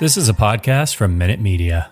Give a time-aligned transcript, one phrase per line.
[0.00, 1.88] This is a podcast from Minute Media.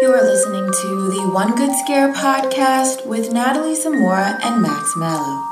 [0.00, 5.42] You are listening to the One Good Scare podcast with Natalie Zamora and Max Mallow.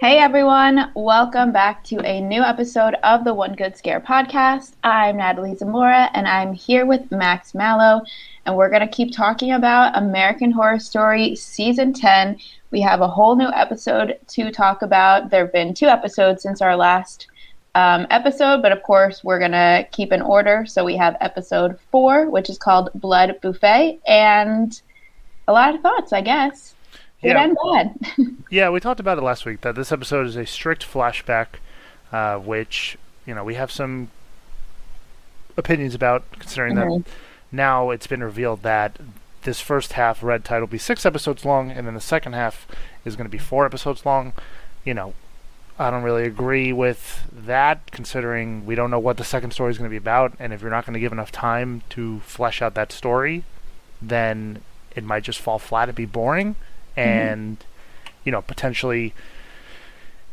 [0.00, 4.74] Hey everyone, welcome back to a new episode of the One Good Scare podcast.
[4.84, 8.02] I'm Natalie Zamora and I'm here with Max Mallow,
[8.48, 12.38] and we're going to keep talking about American Horror Story Season 10.
[12.70, 15.28] We have a whole new episode to talk about.
[15.28, 17.26] There have been two episodes since our last
[17.74, 20.64] um, episode, but of course, we're going to keep in order.
[20.66, 24.80] So we have episode four, which is called Blood Buffet, and
[25.46, 26.74] a lot of thoughts, I guess.
[27.20, 27.44] Good Yeah.
[27.44, 28.36] and bad.
[28.50, 31.48] Yeah, we talked about it last week that this episode is a strict flashback,
[32.12, 34.08] uh, which you know we have some
[35.58, 37.04] opinions about, considering Mhm.
[37.04, 37.10] that
[37.50, 38.98] now it's been revealed that
[39.42, 42.66] this first half, Red Tide, will be six episodes long, and then the second half
[43.04, 44.32] is going to be four episodes long.
[44.84, 45.14] You know,
[45.78, 49.78] I don't really agree with that, considering we don't know what the second story is
[49.78, 52.60] going to be about, and if you're not going to give enough time to flesh
[52.60, 53.44] out that story,
[54.02, 54.62] then
[54.94, 56.56] it might just fall flat and be boring,
[56.96, 57.00] mm-hmm.
[57.00, 57.64] and
[58.24, 59.14] you know, potentially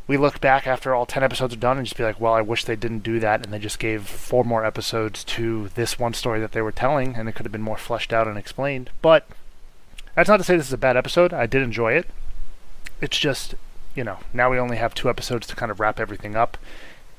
[0.08, 2.42] we look back after all 10 episodes are done and just be like, well, I
[2.42, 6.14] wish they didn't do that and they just gave four more episodes to this one
[6.14, 8.92] story that they were telling and it could have been more fleshed out and explained.
[9.02, 9.28] But
[10.14, 11.33] that's not to say this is a bad episode.
[11.33, 12.08] I did enjoy it.
[13.02, 13.56] It's just,
[13.95, 16.58] you know, now we only have two episodes to kind of wrap everything up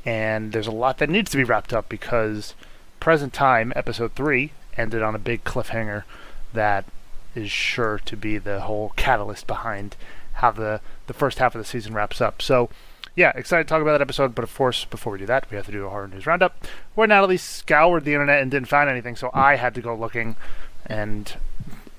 [0.05, 2.55] and there's a lot that needs to be wrapped up because
[3.01, 6.05] present time episode 3 ended on a big cliffhanger
[6.53, 6.85] that
[7.35, 9.97] is sure to be the whole catalyst behind
[10.37, 12.43] how the, the first half of the season wraps up.
[12.43, 12.69] So,
[13.15, 14.35] yeah, excited to talk about that episode.
[14.35, 16.65] But of course, before we do that, we have to do a horror news roundup
[16.95, 19.17] where Natalie scoured the internet and didn't find anything.
[19.17, 20.37] So I had to go looking,
[20.85, 21.35] and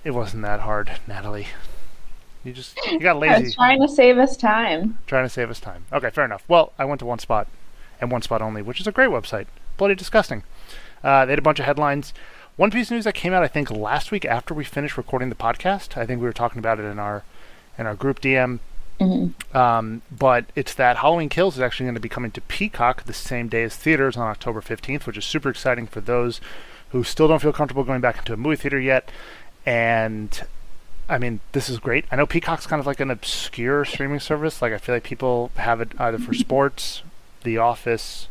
[0.03, 1.47] it wasn't that hard, Natalie.
[2.43, 4.99] You just you got I lazy was trying to save us time.
[5.07, 5.85] trying to save us time.
[5.91, 6.43] Okay, fair enough.
[6.47, 7.47] Well, I went to one spot,
[7.99, 9.47] and one spot only, which is a great website.
[9.75, 10.43] Bloody disgusting.
[11.03, 12.13] Uh, they had a bunch of headlines.
[12.55, 15.29] One piece of news that came out, I think, last week after we finished recording
[15.29, 15.97] the podcast.
[15.97, 17.23] I think we were talking about it in our
[17.77, 18.59] in our group DM.
[18.99, 19.55] Mm-hmm.
[19.55, 23.13] Um, but it's that Halloween Kills is actually going to be coming to Peacock the
[23.13, 26.41] same day as theaters on October 15th, which is super exciting for those
[26.89, 29.11] who still don't feel comfortable going back into a movie theater yet.
[29.65, 30.41] And
[31.09, 32.05] I mean, this is great.
[32.11, 34.61] I know Peacock's kind of like an obscure streaming service.
[34.61, 36.39] Like, I feel like people have it either for mm-hmm.
[36.39, 37.03] sports,
[37.43, 38.27] The Office,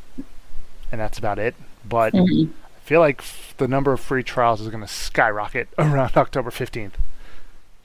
[0.93, 1.55] and that's about it.
[1.89, 2.53] But mm-hmm.
[2.53, 6.51] I feel like f- the number of free trials is going to skyrocket around October
[6.51, 6.93] 15th.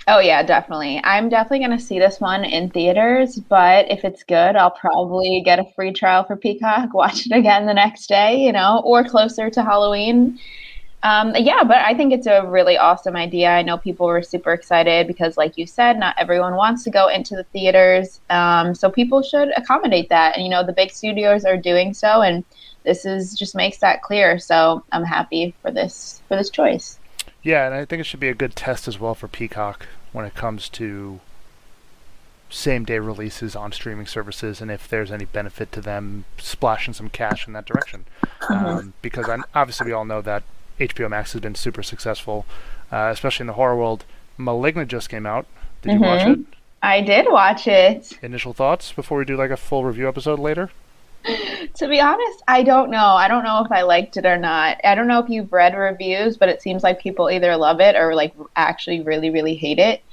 [0.07, 0.99] Oh yeah, definitely.
[1.03, 5.41] I'm definitely going to see this one in theaters, but if it's good, I'll probably
[5.45, 9.03] get a free trial for Peacock, watch it again the next day, you know, or
[9.03, 10.39] closer to Halloween.
[11.03, 13.49] Um, yeah, but I think it's a really awesome idea.
[13.51, 17.09] I know people were super excited because, like you said, not everyone wants to go
[17.09, 18.21] into the theaters.
[18.31, 20.35] Um, so people should accommodate that.
[20.37, 22.45] And, you know, the big studios are doing so, and
[22.85, 24.39] this is just makes that clear.
[24.39, 27.00] So I'm happy for this for this choice.
[27.43, 30.25] Yeah, and I think it should be a good test as well for Peacock when
[30.25, 31.19] it comes to
[32.49, 37.09] same day releases on streaming services and if there's any benefit to them splashing some
[37.09, 38.05] cash in that direction.
[38.49, 40.43] Um, because i obviously we all know that
[40.79, 42.45] HBO Max has been super successful,
[42.91, 44.03] uh, especially in the horror world.
[44.37, 45.45] Malignant just came out.
[45.81, 46.39] Did you watch it?
[46.83, 48.17] I did watch it.
[48.21, 50.71] Initial thoughts before we do like a full review episode later?
[51.75, 52.97] To be honest, I don't know.
[52.97, 54.79] I don't know if I liked it or not.
[54.83, 57.95] I don't know if you've read reviews, but it seems like people either love it
[57.95, 60.03] or like actually really, really hate it.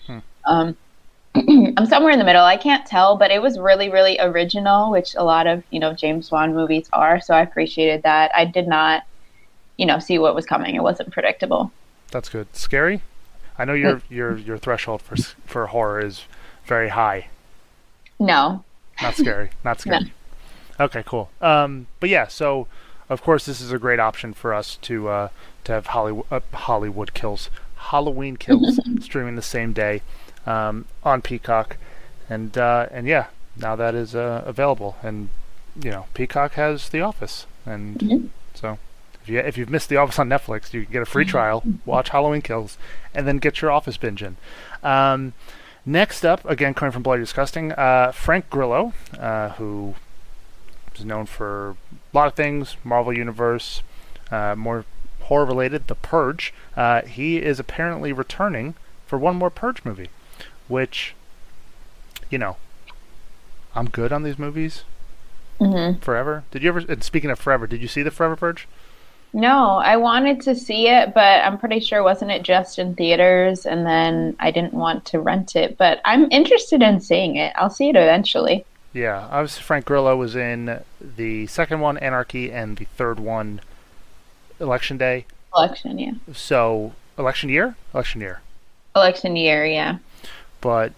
[0.44, 0.76] Um,
[1.34, 2.44] I'm somewhere in the middle.
[2.44, 5.92] I can't tell, but it was really, really original, which a lot of you know
[5.92, 7.20] James Wan movies are.
[7.20, 8.30] So I appreciated that.
[8.34, 9.04] I did not,
[9.76, 10.74] you know, see what was coming.
[10.74, 11.70] It wasn't predictable.
[12.10, 12.54] That's good.
[12.56, 13.02] Scary?
[13.58, 16.24] I know your your your threshold for for horror is
[16.64, 17.28] very high.
[18.18, 18.64] No,
[19.02, 19.50] Not scary.
[19.64, 20.12] Not scary.
[20.80, 21.30] Okay, cool.
[21.40, 22.66] Um, but yeah, so
[23.08, 25.28] of course this is a great option for us to uh,
[25.64, 30.02] to have Hollywood uh, Hollywood Kills, Halloween Kills streaming the same day
[30.46, 31.76] um, on Peacock,
[32.28, 33.26] and uh, and yeah,
[33.56, 35.30] now that is uh, available, and
[35.80, 38.78] you know Peacock has The Office, and so
[39.14, 41.24] if If you if you've missed The Office on Netflix, you can get a free
[41.24, 42.78] trial, watch Halloween Kills,
[43.14, 44.36] and then get your Office binge in.
[44.82, 45.32] Um,
[45.84, 49.96] next up, again coming from Bloody Disgusting, uh, Frank Grillo, uh, who
[50.98, 53.82] is known for a lot of things, Marvel Universe,
[54.30, 54.84] uh, more
[55.22, 56.52] horror related, The Purge.
[56.76, 58.74] Uh, he is apparently returning
[59.06, 60.08] for one more Purge movie,
[60.68, 61.14] which,
[62.30, 62.56] you know,
[63.74, 64.84] I'm good on these movies
[65.60, 65.98] Mm-hmm.
[66.00, 66.44] forever.
[66.52, 66.78] Did you ever?
[66.88, 68.68] And speaking of forever, did you see the Forever Purge?
[69.32, 73.66] No, I wanted to see it, but I'm pretty sure wasn't it just in theaters,
[73.66, 75.76] and then I didn't want to rent it.
[75.76, 77.52] But I'm interested in seeing it.
[77.56, 78.64] I'll see it eventually.
[78.98, 83.60] Yeah, obviously Frank Grillo was in the second one, Anarchy, and the third one,
[84.58, 85.24] Election Day.
[85.54, 86.12] Election, yeah.
[86.32, 88.40] So election year, election year.
[88.96, 89.98] Election year, yeah.
[90.60, 90.92] But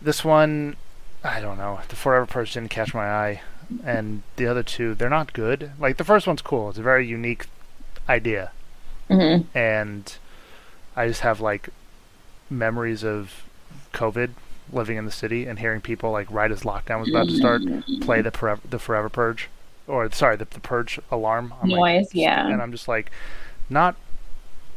[0.00, 0.76] this one,
[1.24, 1.80] I don't know.
[1.88, 3.42] The Forever Purge didn't catch my eye,
[3.84, 5.72] and the other two, they're not good.
[5.80, 6.68] Like the first one's cool.
[6.68, 7.46] It's a very unique
[8.08, 8.52] idea,
[9.08, 10.16] hmm and
[10.94, 11.70] I just have like
[12.48, 13.42] memories of
[13.92, 14.30] COVID
[14.72, 17.62] living in the city and hearing people like right as lockdown was about to start
[18.00, 19.48] play the forever the forever purge
[19.86, 21.54] or sorry the, the purge alarm.
[21.62, 22.48] I'm like, Noise, yeah.
[22.48, 23.10] and I'm just like
[23.70, 23.96] not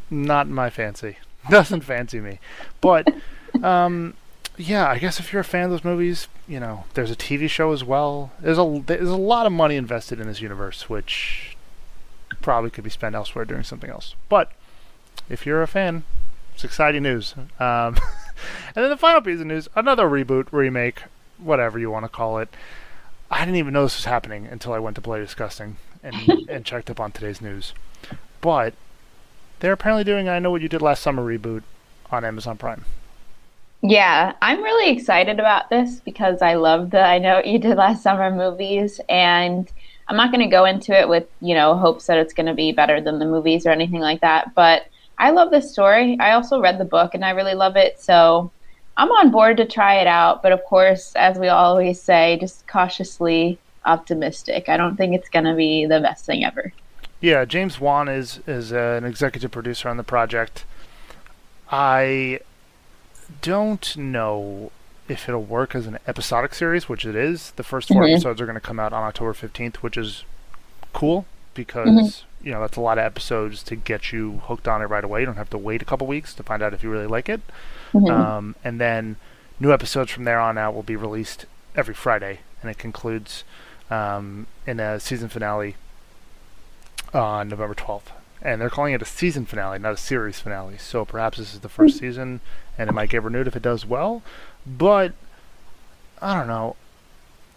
[0.09, 1.17] not my fancy.
[1.49, 2.39] Doesn't fancy me.
[2.81, 3.07] But
[3.63, 4.13] um
[4.57, 7.49] yeah I guess if you're a fan of those movies you know there's a TV
[7.49, 8.31] show as well.
[8.39, 11.57] There's a there's a lot of money invested in this universe which
[12.41, 14.15] probably could be spent elsewhere doing something else.
[14.29, 14.51] But
[15.29, 16.03] if you're a fan
[16.53, 17.33] it's exciting news.
[17.59, 17.97] Um
[18.75, 21.03] and then the final piece of news another reboot remake
[21.37, 22.49] whatever you want to call it
[23.31, 26.15] I didn't even know this was happening until I went to Bloody Disgusting and,
[26.49, 27.73] and checked up on today's news.
[28.41, 28.73] But
[29.59, 31.63] they're apparently doing I Know What You Did Last Summer reboot
[32.11, 32.85] on Amazon Prime.
[33.81, 37.77] Yeah, I'm really excited about this because I love the I Know What You Did
[37.77, 39.71] Last Summer movies, and
[40.07, 42.53] I'm not going to go into it with, you know, hopes that it's going to
[42.53, 44.87] be better than the movies or anything like that, but
[45.19, 46.17] I love this story.
[46.19, 48.51] I also read the book and I really love it, so
[48.97, 52.67] I'm on board to try it out, but of course, as we always say, just
[52.67, 54.69] cautiously optimistic.
[54.69, 56.73] I don't think it's going to be the best thing ever.
[57.21, 60.63] Yeah, James Wan is is uh, an executive producer on the project.
[61.71, 62.39] I
[63.41, 64.71] don't know
[65.07, 67.51] if it'll work as an episodic series, which it is.
[67.51, 68.13] The first 4 Mhm.
[68.13, 70.23] episodes are going to come out on October 15th, which is
[70.93, 74.85] cool because you know that's a lot of episodes to get you hooked on it
[74.85, 75.21] right away.
[75.21, 77.29] You don't have to wait a couple weeks to find out if you really like
[77.29, 77.41] it.
[77.93, 78.09] Mhm.
[78.11, 79.17] Um, and then
[79.59, 81.45] new episodes from there on out will be released
[81.75, 83.43] every Friday, and it concludes
[83.91, 85.75] um, in a season finale
[87.13, 88.11] on November 12th.
[88.41, 90.77] And they're calling it a season finale, not a series finale.
[90.77, 92.39] So perhaps this is the first season,
[92.77, 94.21] and it might get renewed if it does well.
[94.65, 95.13] But
[96.21, 96.75] I don't know.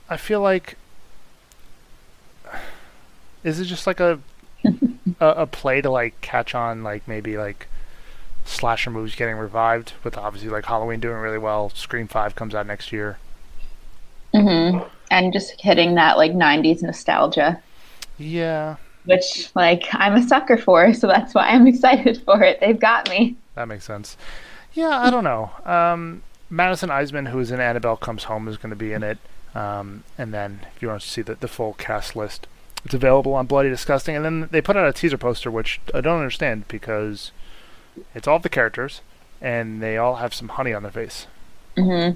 [0.09, 0.77] I feel like
[3.45, 4.19] is it just like a
[5.21, 7.69] a, a play to like catch on like maybe like
[8.45, 11.71] slasher movies getting revived with obviously like Halloween doing really well.
[11.71, 13.19] Scream Five comes out next year.
[14.35, 14.89] Mm-hmm.
[15.11, 17.63] And just hitting that like 90s nostalgia.
[18.19, 22.61] Yeah, which like I'm a sucker for, so that's why I'm excited for it.
[22.61, 23.37] They've got me.
[23.55, 24.17] that makes sense.
[24.75, 25.51] Yeah, I don't know.
[25.65, 29.19] Um, Madison Iseman, who is in Annabelle Comes Home, is going to be in it.
[29.55, 32.47] Um, and then if you want to see the, the full cast list,
[32.85, 34.17] it's available on Bloody Disgusting.
[34.17, 37.31] And then they put out a teaser poster, which I don't understand because
[38.15, 39.01] it's all the characters
[39.41, 41.27] and they all have some honey on their face.
[41.77, 42.11] hmm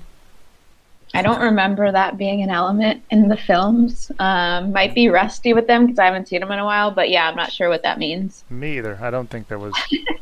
[1.14, 4.10] I don't remember that being an element in the films.
[4.18, 7.08] Um, might be rusty with them because I haven't seen them in a while, but
[7.08, 8.44] yeah, I'm not sure what that means.
[8.50, 8.98] Me either.
[9.00, 9.72] I don't think there was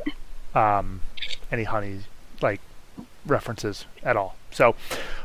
[0.55, 1.01] um,
[1.51, 2.01] any honey
[2.39, 2.61] like
[3.25, 4.35] references at all.
[4.51, 4.75] So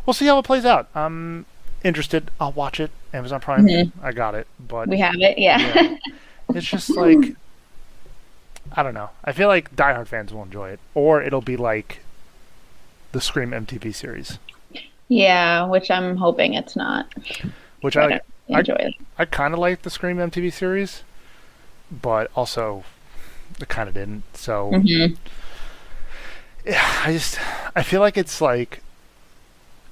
[0.06, 0.88] we'll see how it plays out.
[0.94, 1.44] I'm
[1.84, 2.30] interested.
[2.40, 2.90] I'll watch it.
[3.12, 3.66] Amazon Prime.
[3.66, 3.92] Mhm.
[4.02, 5.58] I got it, but We have it, yeah.
[5.58, 5.96] Yeah.
[6.54, 7.34] it's just like
[8.72, 9.10] I don't know.
[9.24, 12.00] I feel like diehard fans will enjoy it, or it'll be like
[13.12, 14.38] the Scream MTV series,
[15.08, 17.06] Yeah, which I'm hoping it's not.
[17.80, 18.22] which I I don't
[18.52, 18.92] I- enjoy.
[19.18, 21.02] I kind of like the Scream MTV series,
[21.90, 22.84] but also
[23.60, 24.24] I kind of didn't.
[24.36, 25.14] So hmm
[26.64, 27.38] yeah, I just
[27.74, 28.82] I feel like it's like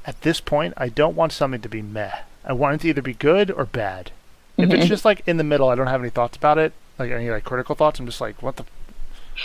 [0.08, 2.10] at this point I don't want something to be meh.
[2.44, 4.10] I want it to either be good or bad.
[4.56, 4.88] If it's Mhm.
[4.88, 7.44] just like in the middle, I don't have any thoughts about it, like any like
[7.44, 8.00] critical thoughts.
[8.00, 8.64] I'm just like, what the,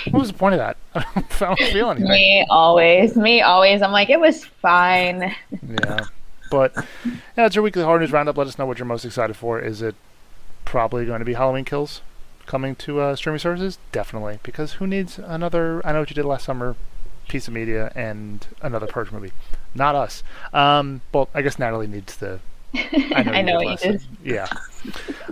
[0.10, 0.78] what was the point of that?
[0.96, 2.10] I don't, I don't feel anything.
[2.10, 3.16] Me always.
[3.16, 3.82] Me always.
[3.82, 5.36] I'm like, it was fine.
[5.62, 6.00] Yeah,
[6.50, 6.74] but
[7.38, 8.38] yeah, it's your weekly horror news roundup.
[8.38, 9.60] Let us know what you're most excited for.
[9.60, 9.96] Is it
[10.66, 12.02] probably going to be Halloween Kills
[12.48, 13.78] coming to uh, streaming services?
[13.92, 15.86] Definitely, because who needs another?
[15.86, 16.76] I know what you did last summer.
[17.28, 19.32] Piece of media and another Purge movie.
[19.74, 20.24] Not us.
[20.54, 22.40] Um, well, I guess Natalie needs the
[22.76, 24.00] I know, I know what you time.
[24.24, 24.48] Yeah.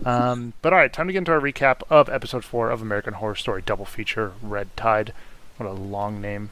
[0.05, 3.13] Um, but all right, time to get into our recap of episode four of American
[3.15, 5.13] Horror Story double feature Red Tide.
[5.57, 6.49] What a long name.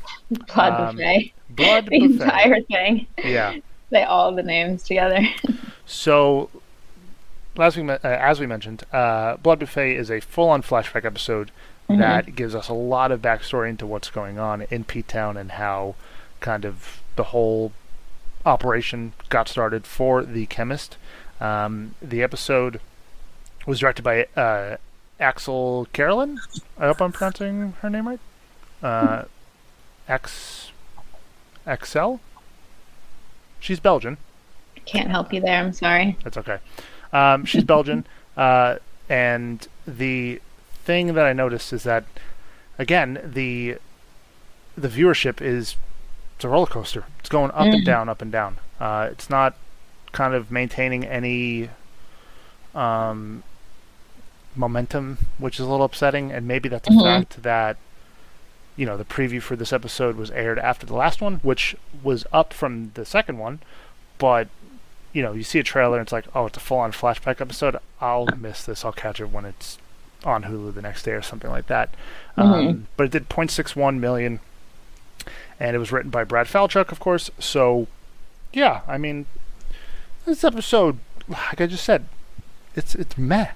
[0.54, 1.34] Blood Um, buffet.
[1.50, 2.12] Blood the Buffet.
[2.24, 3.08] entire thing.
[3.24, 3.58] Yeah.
[3.92, 5.28] They all the names together.
[5.88, 6.52] So,
[7.56, 11.50] last week, uh, as we mentioned, uh, Blood Buffet is a full-on flashback episode
[11.90, 12.02] Mm-hmm.
[12.02, 15.54] that gives us a lot of backstory into what's going on in P Town and
[15.54, 15.96] how
[16.40, 17.72] kind of the whole
[18.46, 20.98] operation got started for the chemist.
[21.42, 22.80] Um, the episode
[23.66, 24.78] was directed by uh,
[25.20, 26.40] Axelle Carolyn.
[26.78, 28.20] I hope I'm pronouncing her name right.
[28.84, 29.24] Uh,
[30.08, 30.72] X,
[31.66, 32.20] Axelle.
[33.60, 34.18] She's Belgian.
[34.86, 35.60] Can't help you there.
[35.60, 36.18] I'm sorry.
[36.24, 36.60] That's okay.
[37.12, 38.06] Um, she's Belgian,
[38.38, 38.76] uh,
[39.10, 40.40] and the
[40.90, 42.04] thing that I noticed is that
[42.80, 43.78] again the
[44.76, 45.76] the viewership is
[46.36, 47.04] it's a roller coaster.
[47.20, 48.58] It's going up and down, up and down.
[48.80, 49.56] Uh, it's not
[50.14, 51.70] kind of maintaining any
[52.74, 53.44] um,
[54.56, 56.32] momentum, which is a little upsetting.
[56.32, 57.04] And maybe that's a Mhm.
[57.04, 57.78] fact that
[58.78, 62.26] you know the preview for this episode was aired after the last one, which was
[62.32, 63.60] up from the second one,
[64.18, 64.48] but
[65.12, 67.76] you know, you see a trailer and it's like, oh, it's a full-on flashback episode.
[68.00, 68.86] I'll miss this.
[68.86, 69.79] I'll catch it when it's
[70.24, 71.94] on Hulu the next day or something like that.
[72.38, 74.40] Um, but it did 0.61 million,
[75.60, 77.30] and it was written by Brad Falchuk, of course.
[77.40, 77.88] So,
[78.54, 79.26] yeah, I mean,
[80.26, 82.06] this episode, like I just said,
[82.76, 83.52] it's it's meh.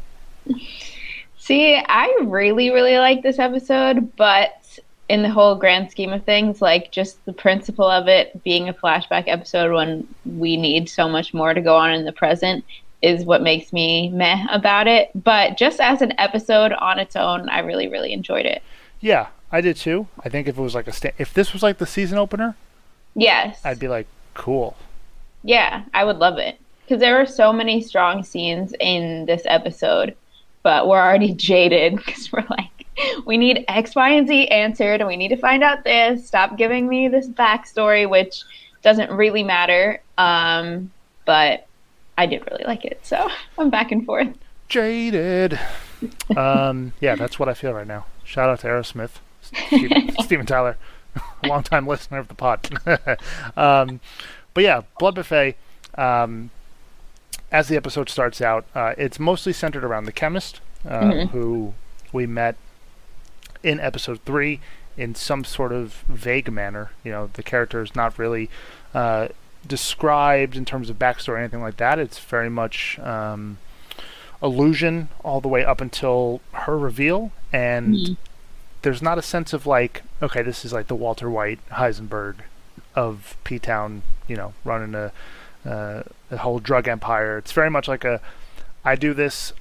[1.37, 4.79] See, I really, really like this episode, but
[5.09, 8.73] in the whole grand scheme of things, like just the principle of it being a
[8.73, 12.63] flashback episode when we need so much more to go on in the present
[13.03, 15.11] is what makes me meh about it.
[15.13, 18.63] But just as an episode on its own, I really, really enjoyed it.
[19.01, 20.07] Yeah, I did too.
[20.23, 22.55] I think if it was like a sta- if this was like the season opener,
[23.15, 23.61] Yes.
[23.63, 24.75] I'd be like, cool.
[25.43, 26.57] Yeah, I would love it.
[26.83, 30.15] Because there were so many strong scenes in this episode,
[30.63, 32.87] but we're already jaded because we're like,
[33.25, 36.27] we need X, Y, and Z answered, and we need to find out this.
[36.27, 38.43] Stop giving me this backstory, which
[38.81, 40.01] doesn't really matter.
[40.17, 40.91] Um,
[41.25, 41.67] but
[42.17, 44.27] I did really like it, so I'm back and forth.
[44.69, 45.59] Jaded.
[46.37, 48.05] um, yeah, that's what I feel right now.
[48.23, 50.77] Shout out to Aerosmith, Steven, Steven Tyler,
[51.45, 52.69] longtime listener of the pod.
[53.57, 53.99] um,
[54.53, 55.55] but yeah, Blood Buffet.
[55.95, 56.49] Um,
[57.51, 61.29] as the episode starts out, uh, it's mostly centered around the chemist uh, Mhm.
[61.29, 61.73] who
[62.11, 62.55] we met
[63.61, 64.59] in episode three
[64.97, 66.89] in some sort of vague manner.
[67.03, 68.49] You know, the character is not really
[68.95, 69.27] uh,
[69.67, 71.99] described in terms of backstory or anything like that.
[71.99, 73.57] It's very much um,
[74.41, 78.17] illusion all the way up until her reveal, and Mhm.
[78.81, 82.35] there's not a sense of like, okay, this is like the Walter White Heisenberg
[82.95, 85.11] of P Town, you know, running a
[85.65, 87.37] uh, a whole drug empire.
[87.37, 88.19] It's very much like a,
[88.83, 89.53] I do this.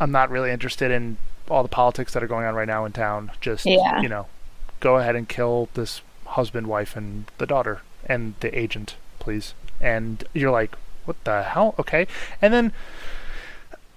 [0.00, 1.18] I'm not really interested in
[1.50, 3.30] all the politics that are going on right now in town.
[3.42, 4.00] Just Yeah.
[4.00, 4.28] you know,
[4.80, 9.54] go ahead and kill this husband, wife, and the daughter, and the agent, please.
[9.80, 10.74] And you're like,
[11.04, 11.74] what the hell?
[11.78, 12.06] Okay,
[12.42, 12.72] and then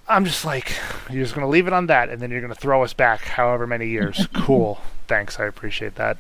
[0.07, 0.77] I'm just like,
[1.09, 3.65] you're just gonna leave it on that, and then you're gonna throw us back however
[3.65, 4.27] many years.
[4.33, 4.79] cool.
[5.07, 6.17] Thanks, I appreciate that.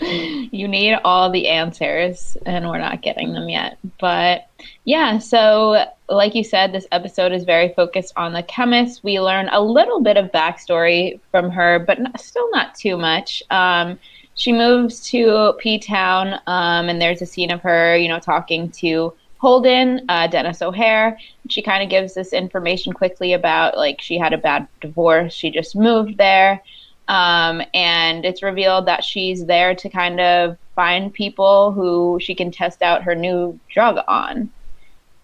[0.00, 4.48] you need all the answers and we're not getting them yet but
[4.84, 9.48] yeah so like you said this episode is very focused on the chemist we learn
[9.52, 13.98] a little bit of backstory from her but not, still not too much um,
[14.34, 19.12] she moves to p-town um, and there's a scene of her you know talking to
[19.38, 21.18] holden uh, dennis o'hare
[21.48, 25.50] she kind of gives this information quickly about like she had a bad divorce she
[25.50, 26.62] just moved there
[27.10, 32.52] um, and it's revealed that she's there to kind of find people who she can
[32.52, 34.48] test out her new drug on.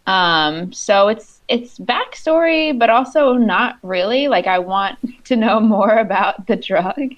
[0.08, 4.26] Um, so it's it's backstory, but also not really.
[4.26, 7.14] Like I want to know more about the drug.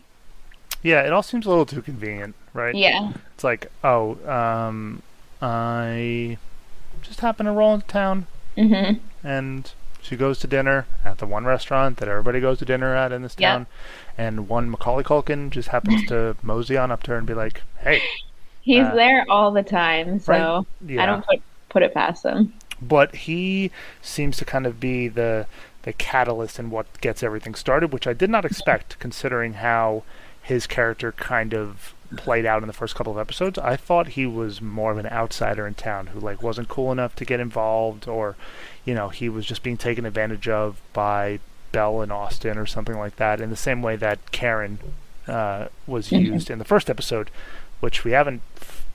[0.83, 2.77] Yeah, it all seems a little too convenient, right?
[2.77, 5.03] Yeah, It's like, oh, um,
[5.43, 6.39] I
[7.03, 11.45] just happen to roll into town, hmm and she goes to dinner at the one
[11.45, 13.53] restaurant that everybody goes to dinner at in this Yeah.
[13.53, 13.67] town,
[14.17, 17.63] and one Macaulay Culkin just happens to mosey on up to her and be like,
[17.81, 18.03] "Hey,"
[18.61, 20.67] he's Uh, there all the time, so right?
[20.87, 21.03] Yeah.
[21.03, 22.53] I don't put put it past him.
[22.81, 23.71] but he
[24.03, 25.47] seems to kind of be the
[25.83, 30.03] the catalyst in what gets everything started, which I did not expect, considering how
[30.49, 33.59] his character kind of played out in the first couple of episodes.
[33.59, 37.15] I thought he was more of an outsider in town who like wasn't cool enough
[37.17, 38.35] to get involved, or
[38.85, 41.39] you know he was just being taken advantage of by
[41.71, 43.41] Belle and Austin or something like that.
[43.43, 44.79] In the same way that Karen
[45.27, 46.25] uh, was Mhm.
[46.25, 47.29] used in the first episode,
[47.81, 48.41] which we haven't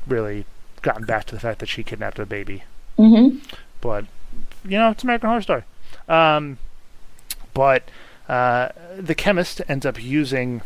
[0.07, 0.45] really
[0.81, 2.63] gotten back to the fact that she kidnapped a baby
[2.97, 3.37] hmm
[3.79, 4.05] but
[4.65, 5.63] you know, it's American Horror Story.
[6.09, 6.57] Um,
[7.53, 7.83] but
[8.27, 10.61] uh, the chemist ends up using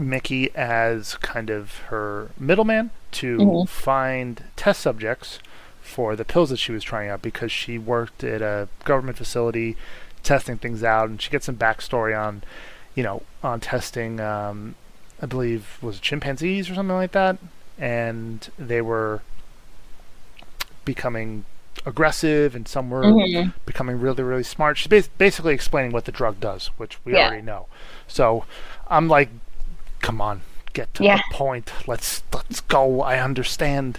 [0.00, 3.68] Mickey as kind of her middleman to Mhm.
[3.68, 5.38] find test subjects
[5.82, 9.76] for the pills that she was trying out because she worked at a government facility
[10.22, 12.42] testing things out, and she gets some backstory on,
[12.94, 14.20] you know, on testing.
[14.20, 14.74] Um,
[15.22, 17.38] I believe was it chimpanzees or something like that,
[17.78, 19.20] and they were
[20.84, 21.44] becoming
[21.86, 23.52] aggressive, and some were Mhm.
[23.64, 24.76] becoming really, really smart.
[24.76, 27.26] She's basically explaining what the drug does, which we Yeah.
[27.28, 27.66] already know.
[28.06, 28.44] So
[28.88, 29.28] I'm like,
[30.00, 30.42] come on,
[30.72, 31.16] get to Yeah.
[31.28, 31.72] the point.
[31.86, 33.00] Let's let's go.
[33.02, 33.98] I understand.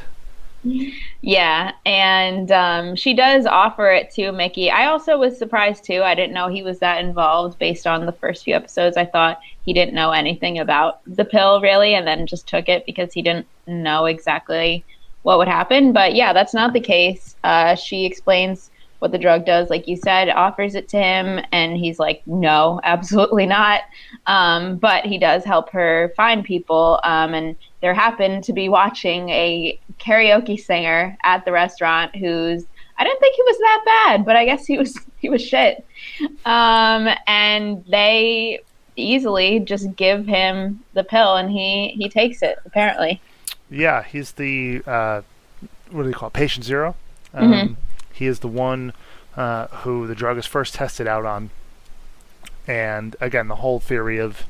[1.22, 4.70] Yeah, and um, she does offer it to Mickey.
[4.70, 6.04] I also was surprised too.
[6.04, 8.96] I didn't know he was that involved based on the first few episodes.
[8.96, 12.86] I thought he didn't know anything about the pill really, and then just took it
[12.86, 14.84] because he didn't know exactly
[15.24, 15.94] what would happen.
[15.94, 17.36] But yeah, that's not the case.
[17.44, 18.71] Uh, she explains
[19.02, 22.80] what the drug does, like you said, offers it to him, and he's like, no,
[22.84, 23.82] absolutely not.
[24.28, 29.30] Um, but he does help her find people, um, and there happened to be watching
[29.30, 32.64] a karaoke singer at the restaurant who's
[32.98, 35.84] I didn't think he was that bad, but I guess he was he was shit.
[36.46, 38.60] Um, and they
[38.96, 43.20] easily just give him the pill, and he he takes it apparently.
[43.72, 45.22] Yeah, he's the uh,
[45.90, 46.34] what do they call it?
[46.34, 46.96] Patient zero.
[47.34, 47.76] Um, Mhm.
[48.22, 48.94] He is the one
[49.36, 51.50] uh, who the drug is first tested out on.
[52.68, 54.44] And again, the whole theory of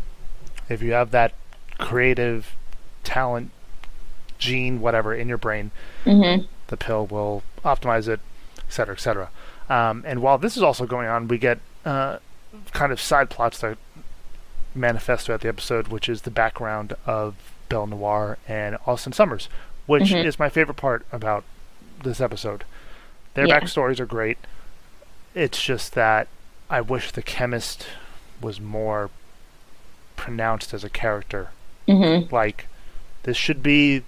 [0.67, 1.31] if you have that
[1.77, 2.53] creative
[3.05, 3.51] talent,
[4.37, 5.71] gene, whatever, in your brain,
[6.03, 8.19] hmm the pill will optimize it,
[8.57, 9.29] et cetera, et cetera.
[9.69, 12.17] Um, and while this is also going on, we get uh,
[12.73, 13.77] kind of side plots that
[14.75, 17.35] manifest throughout the episode, which is the background of
[17.69, 19.47] Belle Noir and Austin Summers,
[19.85, 20.25] which Mhm.
[20.25, 21.45] is my favorite part about
[22.03, 22.65] this episode.
[23.33, 23.59] Their Yeah.
[23.59, 24.37] backstories are great.
[25.33, 26.27] It's just that
[26.69, 27.87] I wish the chemist
[28.41, 29.09] was more
[30.15, 31.49] pronounced as a character
[31.87, 32.67] hmm like
[33.23, 34.03] this should be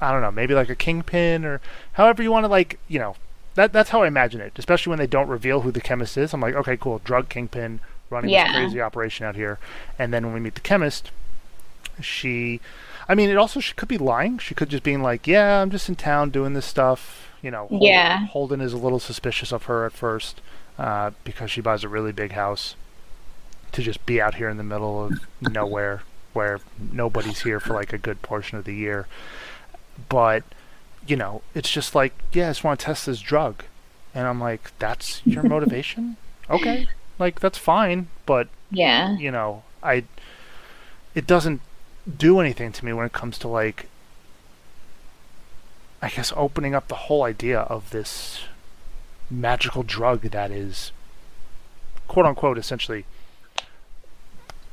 [0.00, 1.60] I don't know, maybe like a kingpin or
[1.92, 3.16] however you want to like, you know,
[3.54, 4.52] that that's how I imagine it.
[4.56, 6.32] Especially when they don't reveal who the chemist is.
[6.32, 8.44] I'm like, okay, cool, drug kingpin running Yeah.
[8.44, 9.58] this crazy operation out here.
[9.98, 11.10] And then when we meet the chemist,
[12.00, 12.60] she
[13.08, 14.38] I mean, it also she could be lying.
[14.38, 17.66] She could just being like, "Yeah, I'm just in town doing this stuff." You know,
[17.68, 18.26] Hol- Yeah.
[18.26, 20.40] Holden is a little suspicious of her at first
[20.78, 22.74] uh, because she buys a really big house
[23.72, 26.60] to just be out here in the middle of nowhere where
[26.92, 29.06] nobody's here for like a good portion of the year.
[30.08, 30.42] But,
[31.06, 33.64] you know, it's just like, yeah, I just want to test this drug.
[34.14, 36.16] And I'm like, that's your motivation?
[36.48, 36.88] okay.
[37.18, 38.08] Like, that's fine.
[38.26, 39.16] But, Yeah.
[39.18, 40.04] you know, I,
[41.14, 41.60] it doesn't
[42.16, 43.86] do anything to me when it comes to like,
[46.02, 48.40] I guess opening up the whole idea of this
[49.30, 50.92] magical drug that is,
[52.08, 53.04] quote unquote, essentially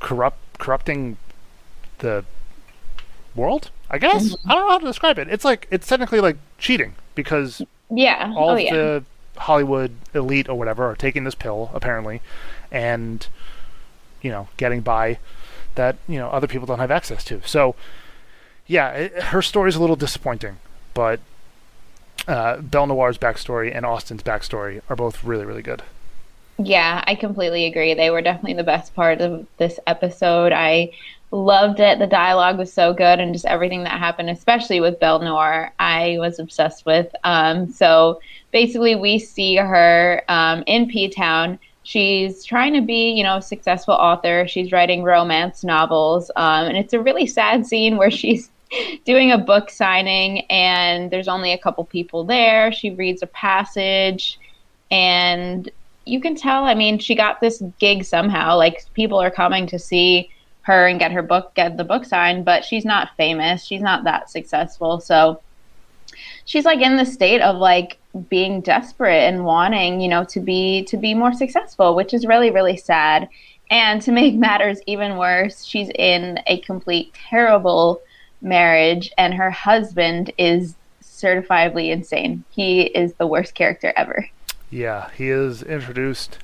[0.00, 1.16] corrupt corrupting
[1.98, 2.24] the
[3.34, 3.70] world.
[3.90, 4.50] I guess mm-hmm.
[4.50, 5.28] I don't know how to describe it.
[5.28, 8.32] It's like it's technically like cheating because Yeah.
[8.36, 8.74] all oh of yeah.
[8.74, 9.04] the
[9.36, 12.20] Hollywood elite or whatever are taking this pill apparently,
[12.70, 13.26] and
[14.20, 15.18] you know getting by
[15.76, 17.40] that you know other people don't have access to.
[17.46, 17.74] So
[18.66, 20.58] yeah, it, her story is a little disappointing,
[20.98, 21.20] but
[22.26, 25.80] uh, Noir's backstory and Austin's backstory are both really really good.
[26.58, 27.94] Yeah, I completely agree.
[27.94, 30.52] They were definitely the best part of this episode.
[30.52, 30.90] I
[31.30, 32.00] loved it.
[32.00, 36.16] The dialogue was so good, and just everything that happened, especially with Belle Noir, I
[36.18, 37.14] was obsessed with.
[37.22, 41.60] Um, so basically, we see her um, in P Town.
[41.84, 44.48] She's trying to be, you know, a successful author.
[44.48, 48.50] She's writing romance novels, um, and it's a really sad scene where she's
[49.04, 52.72] doing a book signing, and there's only a couple people there.
[52.72, 54.38] She reads a passage,
[54.90, 55.70] and
[56.04, 56.64] you can tell.
[56.64, 58.56] I mean, she got this gig somehow.
[58.56, 60.30] Like people are coming to see
[60.62, 63.64] her and get her book, get the book signed, but she's not famous.
[63.64, 65.00] She's not that successful.
[65.00, 65.40] So
[66.44, 70.84] she's like in the state of like being desperate and wanting, you know, to be
[70.84, 73.28] to be more successful, which is really really sad.
[73.70, 78.02] And to make matters even worse, she's in a complete terrible
[78.40, 82.44] marriage and her husband is certifiably insane.
[82.50, 84.28] He is the worst character ever.
[84.70, 86.38] Yeah, he is introduced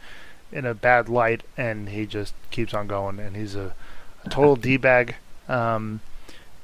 [0.51, 3.75] in a bad light, and he just keeps on going, and he's a,
[4.25, 5.17] a total d bag.
[5.49, 6.01] Um,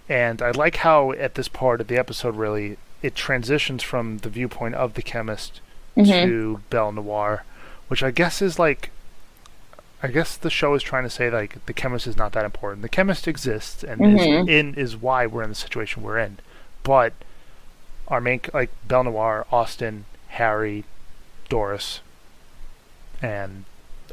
[0.08, 4.28] and I like how at this part of the episode, really, it transitions from the
[4.28, 5.60] viewpoint of the chemist
[5.96, 6.24] Mhm.
[6.26, 7.44] to Belle Noir,
[7.88, 8.90] which I guess is like,
[10.02, 12.82] I guess the show is trying to say like the chemist is not that important.
[12.82, 14.42] The chemist exists and Mhm.
[14.42, 16.38] is in is why we're in the situation we're in,
[16.82, 17.12] but
[18.08, 20.84] our main like Belle Noir, Austin, Harry,
[21.48, 22.00] Doris,
[23.22, 23.64] and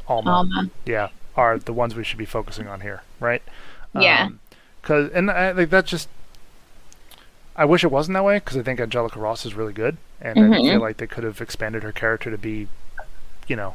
[0.06, 0.30] Alma.
[0.30, 0.70] Alma.
[0.84, 3.42] Yeah, are the ones we should be focusing on here, right?
[3.94, 4.28] Yeah.
[4.82, 6.08] Because and I like that just.
[7.56, 10.38] I wish it wasn't that way because I think Angelica Ross is really good, and
[10.38, 10.70] I Mhm.
[10.70, 12.68] feel like they could have expanded her character to be,
[13.48, 13.74] you know,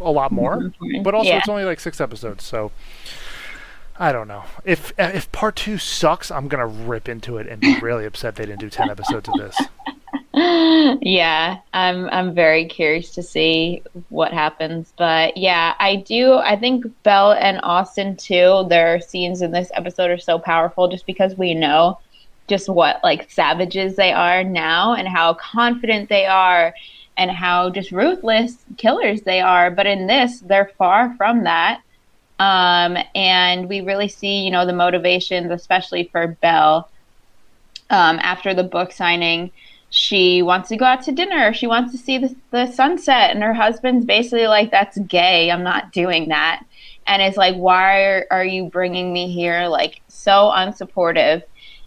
[0.00, 0.54] a lot more.
[0.54, 1.04] important.
[1.04, 1.38] But also, Yeah.
[1.38, 2.72] it's only like six episodes, so
[3.98, 4.44] I don't know.
[4.64, 8.36] If uh, if part two sucks, I'm gonna rip into it and be really upset
[8.36, 9.56] they didn't do ten episodes of this.
[11.02, 14.92] yeah, I'm I'm very curious to see what happens.
[14.96, 20.10] But yeah, I do I think Belle and Austin too, their scenes in this episode
[20.10, 21.98] are so powerful just because we know
[22.48, 26.74] just what like savages they are now and how confident they are
[27.20, 29.70] and how just ruthless killers they are.
[29.70, 31.82] But in this, they're far from that.
[32.40, 36.90] Um, and we really see, you know, the motivations, especially for Belle,
[37.90, 39.52] um, after the book signing
[39.90, 41.52] she wants to go out to dinner.
[41.52, 43.32] She wants to see the, the sunset.
[43.32, 45.50] And her husband's basically like, that's gay.
[45.50, 46.64] I'm not doing that.
[47.08, 49.66] And it's like, why are, are you bringing me here?
[49.66, 51.42] Like, so unsupportive.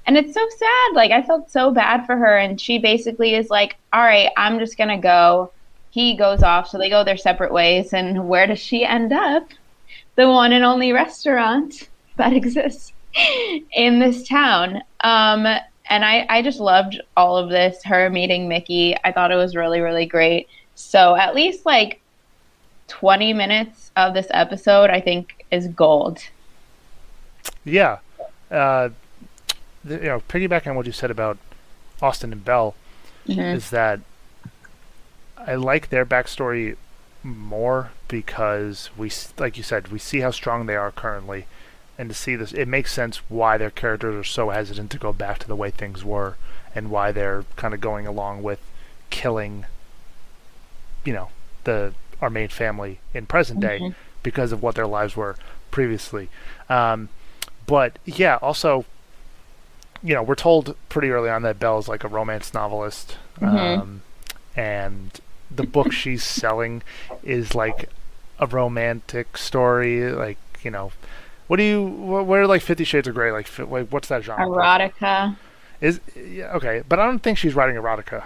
[0.06, 0.96] And it's so sad.
[0.96, 2.38] Like, I felt so bad for her.
[2.38, 5.52] And she basically is like, all right, I'm just going to go.
[5.92, 6.70] He goes off.
[6.70, 7.94] So they go their separate ways.
[7.94, 9.48] And where does she end up?
[10.16, 11.88] The one and only restaurant
[12.18, 12.94] that exists
[13.72, 14.82] in this town.
[15.02, 15.48] Um,
[15.90, 19.54] and I, I just loved all of this her meeting mickey i thought it was
[19.54, 22.00] really really great so at least like
[22.88, 26.20] 20 minutes of this episode i think is gold
[27.66, 28.00] Yeah,
[28.52, 28.90] uh,
[29.84, 31.38] the, you know, piggybacking on what you said about
[32.02, 32.76] Austin and Belle
[33.28, 33.54] Mhm.
[33.56, 34.00] is that
[35.38, 36.78] I like their backstory
[37.24, 41.46] more because we, like you said, we see how strong they are currently,
[41.98, 45.14] and to see this, it makes sense why their characters are so hesitant to go
[45.14, 46.36] back to the way things were,
[46.76, 48.60] and why they're kind of going along with
[49.10, 49.66] killing,
[51.06, 51.30] you know,
[51.66, 53.96] the our main family in present day Mhm.
[54.22, 55.36] because of what their lives were
[55.72, 56.30] previously.
[56.70, 57.10] Um,
[57.68, 58.86] but yeah, also,
[60.04, 63.80] you know, we're told pretty early on that Belle is like a romance novelist, Mhm.
[63.80, 64.02] um,
[64.56, 65.12] and
[65.50, 66.82] the book she's selling
[67.24, 67.90] is like
[68.40, 70.12] a romantic story.
[70.12, 70.92] Like, you know,
[71.48, 71.88] what do you?
[71.88, 73.32] wh- Where are like Fifty Shades of Grey?
[73.32, 74.46] Like, like what's that genre?
[74.46, 75.36] erotica
[75.82, 78.24] Is yeah, okay, but I don't think she's writing erotica.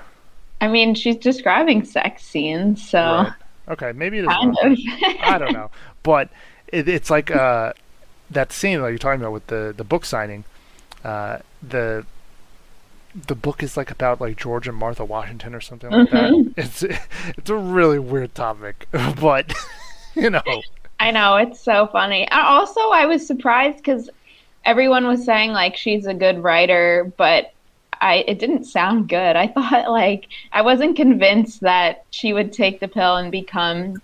[0.59, 3.33] i mean she's describing sex scenes so Right.
[3.69, 4.27] Okay, maybe it is.
[4.29, 4.77] kind of
[5.21, 5.69] I don't know,
[6.01, 6.29] but
[6.69, 7.73] it, it's like uh,
[8.31, 10.45] that scene that you're talking about with the the book signing.
[11.07, 12.05] Uh, the
[13.27, 16.53] the book is like about like George and Martha Washington or something like Mhm.
[16.55, 16.63] that.
[16.63, 18.87] It's it's a really weird topic,
[19.21, 19.53] but
[20.15, 20.41] you know,
[20.99, 22.27] I know it's so funny.
[22.29, 24.09] Also, I was surprised because
[24.65, 27.53] everyone was saying like she's a good writer, but
[28.01, 29.35] I it didn't sound good.
[29.37, 34.01] I thought like I wasn't convinced that she would take the pill and become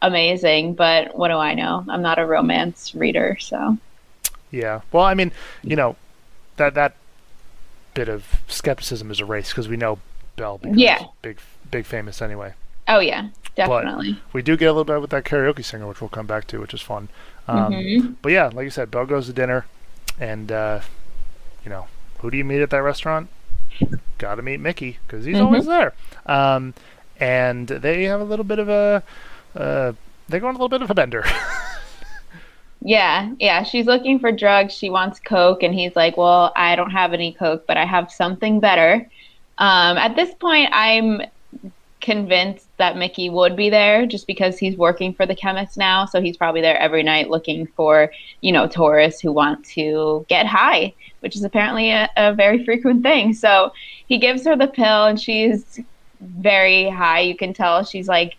[0.00, 0.74] amazing.
[0.74, 1.84] But what do I know?
[1.88, 3.76] I'm not a romance reader, so
[4.50, 4.80] yeah.
[4.92, 5.96] Well, I mean, you know,
[6.56, 6.94] that that
[7.94, 9.98] bit of skepticism is erased because we know
[10.36, 11.02] Belle becomes Yeah.
[11.22, 11.38] big
[11.70, 12.54] big famous anyway.
[12.88, 14.20] oh yeah, definitely.
[14.32, 16.60] We do get a little bit with that karaoke singer, which we'll come back to,
[16.60, 17.08] which is fun.
[17.48, 18.14] Um, Mhm.
[18.22, 19.66] But yeah, like you said, Belle goes to dinner,
[20.20, 20.80] and uh,
[21.64, 21.86] you know,
[22.18, 23.28] who do you meet at that restaurant?
[24.18, 25.44] Got to meet Mickey because he's Mhm.
[25.44, 25.94] always there.
[26.26, 26.74] Um,
[27.18, 29.02] and they have a little bit of a,
[29.56, 29.92] uh,
[30.28, 31.24] they go on a little bit of a bender.
[32.80, 33.62] Yeah, yeah.
[33.62, 34.74] She's looking for drugs.
[34.74, 38.12] She wants coke, and he's like, "Well, I don't have any coke, but I have
[38.12, 39.08] something better."
[39.58, 41.22] Um, at this point, I'm
[42.00, 46.04] convinced that Mickey would be there just because he's working for the chemist now.
[46.04, 48.12] So he's probably there every night looking for,
[48.42, 53.02] you know, tourists who want to get high, which is apparently a, a very frequent
[53.02, 53.32] thing.
[53.32, 53.72] So
[54.06, 55.80] he gives her the pill, and she's
[56.20, 57.20] very high.
[57.20, 58.36] You can tell she's like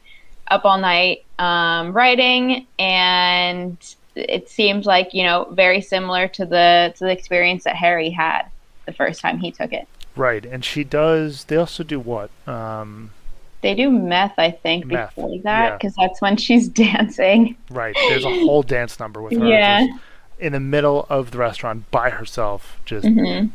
[0.48, 3.78] up all night um, writing, and
[4.18, 8.44] it seems like you know very similar to the to the experience that Harry had
[8.86, 9.88] the first time he took it.
[10.16, 11.44] right, and she does.
[11.46, 12.30] They also do what?
[12.48, 13.12] Um,
[13.62, 15.78] They do meth, I think, Meth, before that yeah.
[15.78, 17.56] because that's when she's dancing.
[17.70, 17.96] right.
[18.10, 19.46] There's a whole dance number with her.
[19.48, 19.86] Yeah.
[20.40, 23.48] in the middle of the restaurant by herself, just hmm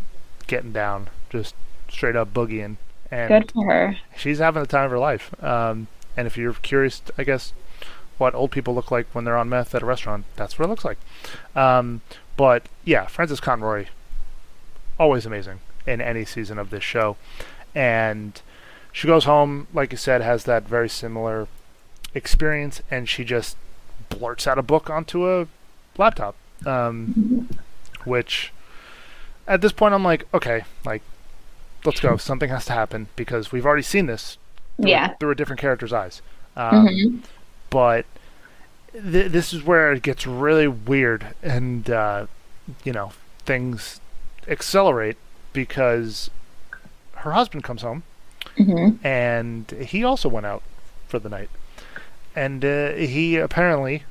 [0.48, 1.54] getting down, just
[1.88, 2.76] straight up boogieing.
[3.10, 3.96] And Good for her.
[4.16, 5.32] she's having the time of her life.
[5.42, 7.52] Um, and if you're curious, I guess,
[8.22, 10.68] what old people look like when they're on meth at a restaurant, that's what it
[10.68, 10.98] looks like.
[11.56, 12.00] Um,
[12.36, 13.86] but yeah, Frances Conroy,
[14.98, 17.16] always amazing in any season of this show.
[17.74, 18.40] And
[18.92, 21.48] she goes home, like you said, has that very similar
[22.14, 23.56] experience, and she just
[24.08, 25.46] blurts out a book onto a
[25.98, 26.36] laptop.
[26.64, 27.48] Um,
[28.04, 28.52] which,
[29.48, 31.02] at this point, I'm like, okay, like,
[31.84, 32.16] let's go.
[32.16, 34.38] Something has to happen because we've already seen this
[34.80, 35.14] through, Yeah.
[35.18, 36.22] through a different character's eyes.
[36.56, 37.22] Um, Mhm.
[37.70, 38.04] But
[38.92, 42.26] th- this is where it gets really weird, and uh,
[42.84, 43.12] you know
[43.44, 44.00] things
[44.48, 45.16] accelerate
[45.52, 46.30] because
[47.16, 48.02] her husband comes home,
[48.58, 48.98] Mhm.
[49.04, 50.62] and he also went out
[51.08, 51.50] for the night,
[52.34, 54.04] and uh, he apparently,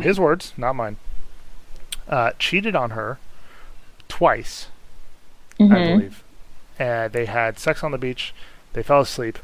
[0.00, 0.96] his words, not mine,
[2.08, 3.18] uh, cheated on her
[4.08, 4.68] twice.
[5.58, 5.86] I Mhm.
[5.96, 6.22] believe.
[6.78, 8.34] And they had sex on the beach.
[8.74, 9.38] They fell asleep,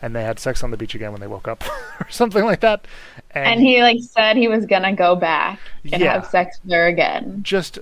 [0.00, 1.64] and they had sex on the beach again when they woke up,
[2.00, 2.86] or something like that.
[3.32, 5.58] And he like said he was gonna go back
[5.92, 6.12] and Yeah.
[6.14, 7.40] have sex with her again.
[7.42, 7.78] just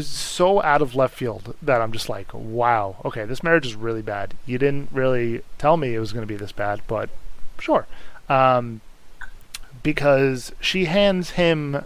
[0.00, 4.00] so out of left field that I'm just like, wow, okay, this marriage is really
[4.00, 4.32] bad.
[4.46, 7.10] You didn't really tell me it was going to be this bad, but
[7.58, 7.86] sure.
[8.30, 8.80] Um,
[9.82, 11.84] because she hands him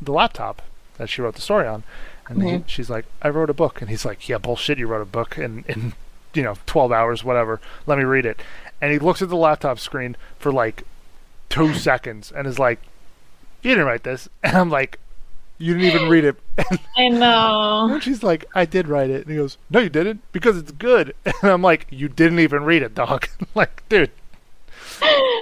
[0.00, 0.62] the laptop
[0.98, 1.82] that she wrote the story on,
[2.28, 2.62] and he, Mhm.
[2.66, 5.36] she's like, I wrote a book, and he's like, yeah, bullshit, you wrote a book
[5.38, 5.92] in in
[6.36, 7.60] you know 12 hours, whatever.
[7.86, 8.40] Let me read it.
[8.80, 10.82] And he looks at the laptop screen for like
[11.48, 12.80] two seconds and is like,
[13.62, 14.98] you didn't write this, and I'm like.
[15.58, 16.36] You didn't even read it.
[16.98, 17.88] I know.
[17.90, 19.22] And she's like, I did write it.
[19.22, 21.14] And he goes, No, you didn't, because it's good.
[21.24, 23.26] And I'm like, You didn't even read it, dog.
[23.54, 24.10] like, dude.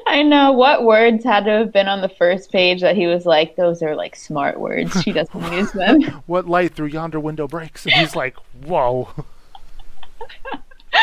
[0.07, 3.27] I know what words had to have been on the first page that he was
[3.27, 5.03] like, those are like smart words.
[5.03, 6.03] She doesn't use them.
[6.27, 7.85] What light through yonder window breaks?
[7.85, 9.09] And he's like, Whoa.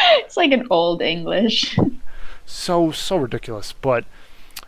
[0.19, 1.77] It's like an old English.
[2.45, 3.73] So, so ridiculous.
[3.73, 4.05] But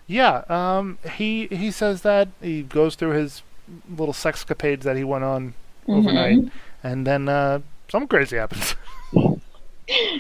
[0.07, 2.29] yeah, um, he he says that.
[2.41, 3.41] He goes through his
[3.89, 5.53] little sexcapades that he went on
[5.87, 6.51] overnight.
[6.83, 8.75] And then uh, something crazy happens.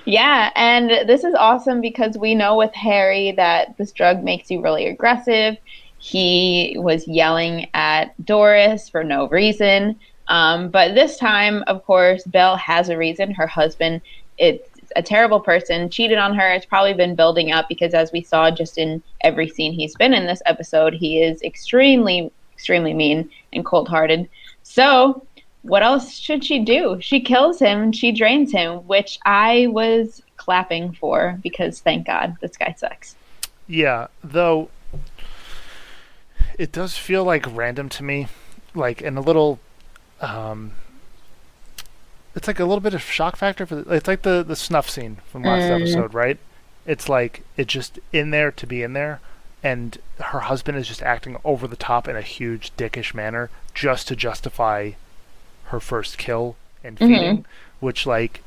[0.05, 4.61] Yeah, and this is awesome because we know with Harry that this drug makes you
[4.61, 5.55] really aggressive.
[5.99, 9.97] He was yelling at Doris for no reason.
[10.27, 13.33] Um, but this time, of course, Belle has a reason.
[13.33, 14.01] Her husband,
[14.37, 16.53] it's a terrible person, cheated on her.
[16.53, 20.13] It's probably been building up because, as we saw just in every scene he's been
[20.13, 24.29] in this episode, he is extremely, extremely mean and cold hearted.
[24.63, 25.25] So,
[25.63, 26.97] what else should she do?
[27.01, 32.57] She kills him, she drains him, which I was clapping for because thank God this
[32.57, 33.15] guy sucks.
[33.67, 34.69] Yeah, though
[36.59, 38.27] it does feel like random to me,
[38.75, 39.59] like and a little
[40.19, 40.73] um
[42.35, 44.89] it's like a little bit of shock factor for the, it's like the the snuff
[44.89, 45.81] scene from last Mm.
[45.81, 46.37] episode, right?
[46.85, 49.19] It's like it's just in there to be in there
[49.63, 54.07] and her husband is just acting over the top in a huge dickish manner just
[54.09, 54.91] to justify
[55.65, 57.07] her first kill and Mhm.
[57.07, 57.45] feeding,
[57.79, 58.41] which like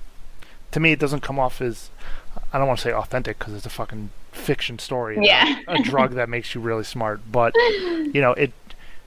[0.73, 1.89] to me it doesn't come off as
[2.53, 5.19] I don't want to say authentic because it's a fucking fiction story.
[5.23, 5.61] Yeah.
[5.67, 8.53] a drug that makes you really smart, but you know it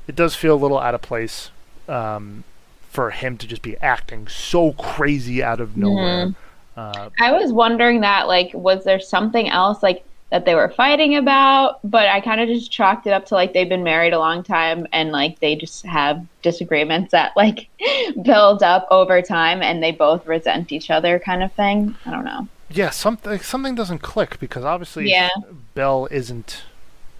[0.08, 1.52] it does feel a little out of place
[1.88, 2.44] um,
[2.89, 6.34] for him to just be acting so crazy out of nowhere.
[6.75, 11.15] Uh, I was wondering that, like, was there something else, like, that they were fighting
[11.15, 11.80] about?
[11.84, 14.43] But I kind of just chalked it up to, like, they've been married a long
[14.43, 17.69] time and, like, they just have disagreements that, like,
[18.23, 21.95] build up over time and they both resent each other, kind of thing.
[22.06, 22.47] I don't know.
[22.71, 25.30] yeah, something something doesn't click because obviously Yeah.
[25.75, 26.63] Belle isn't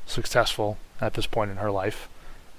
[0.06, 2.09] successful at this point in her life,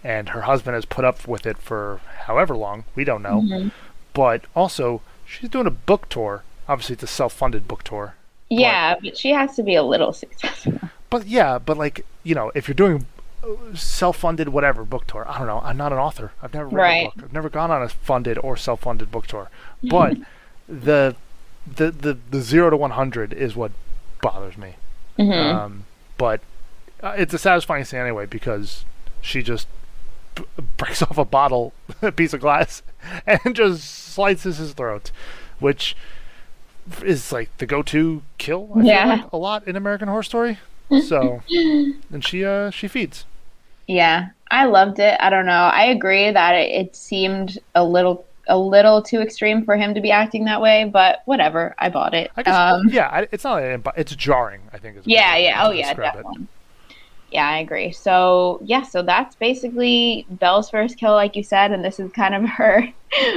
[0.02, 3.42] and her husband has put up with it for however long we don't know.
[3.42, 3.68] Mm-hmm.
[4.14, 6.42] But also, she's doing a book tour.
[6.68, 8.14] Obviously, it's a self-funded book tour.
[8.48, 10.74] Yeah, but she has to be a little successful.
[11.08, 13.06] But yeah, but like you know, if you're doing
[13.44, 15.60] uh, self-funded whatever book tour, I don't know.
[15.64, 16.32] I'm not an author.
[16.42, 17.06] I've never read Right.
[17.06, 17.24] a book.
[17.24, 19.50] I've never gone on a funded or self-funded book tour.
[19.82, 20.16] But
[20.68, 21.16] the
[21.66, 23.72] the the the zero to one hundred is what
[24.22, 24.74] bothers me.
[25.18, 25.54] Mhm.
[25.54, 25.84] Um,
[26.16, 26.40] but
[27.02, 28.84] uh, it's a satisfying scene anyway because
[29.20, 29.66] she just
[30.34, 30.44] b-
[30.76, 32.82] breaks off a bottle, a piece of glass,
[33.26, 35.10] and just slices his throat,
[35.58, 35.96] which
[37.04, 38.68] is like the go-to kill.
[38.72, 39.04] I feel Yeah.
[39.06, 40.58] like, a lot in American Horror Story.
[41.06, 43.24] So, and she uh she feeds.
[43.86, 45.16] Yeah, I loved it.
[45.20, 45.52] I don't know.
[45.52, 50.00] I agree that it, it seemed a little a little too extreme for him to
[50.00, 51.76] be acting that way, but whatever.
[51.78, 52.32] I bought it.
[52.36, 53.62] I guess Um, yeah, it's not
[53.96, 54.62] it's jarring.
[54.72, 54.98] I think.
[55.04, 55.64] Yeah, yeah.
[55.64, 56.48] Oh, yeah, definitely.
[57.30, 57.92] Yeah, I agree.
[57.92, 62.34] So, yeah, so that's basically Belle's first kill, like you said, and this is kind
[62.34, 62.88] of her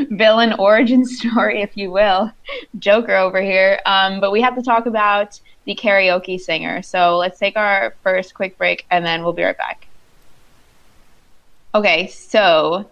[0.10, 2.32] villain origin story, if you will.
[2.80, 3.80] Joker over here.
[3.86, 6.82] Um, but we have to talk about the karaoke singer.
[6.82, 9.88] So let's take our first quick break, and then we'll be right back.
[11.76, 12.90] Okay, so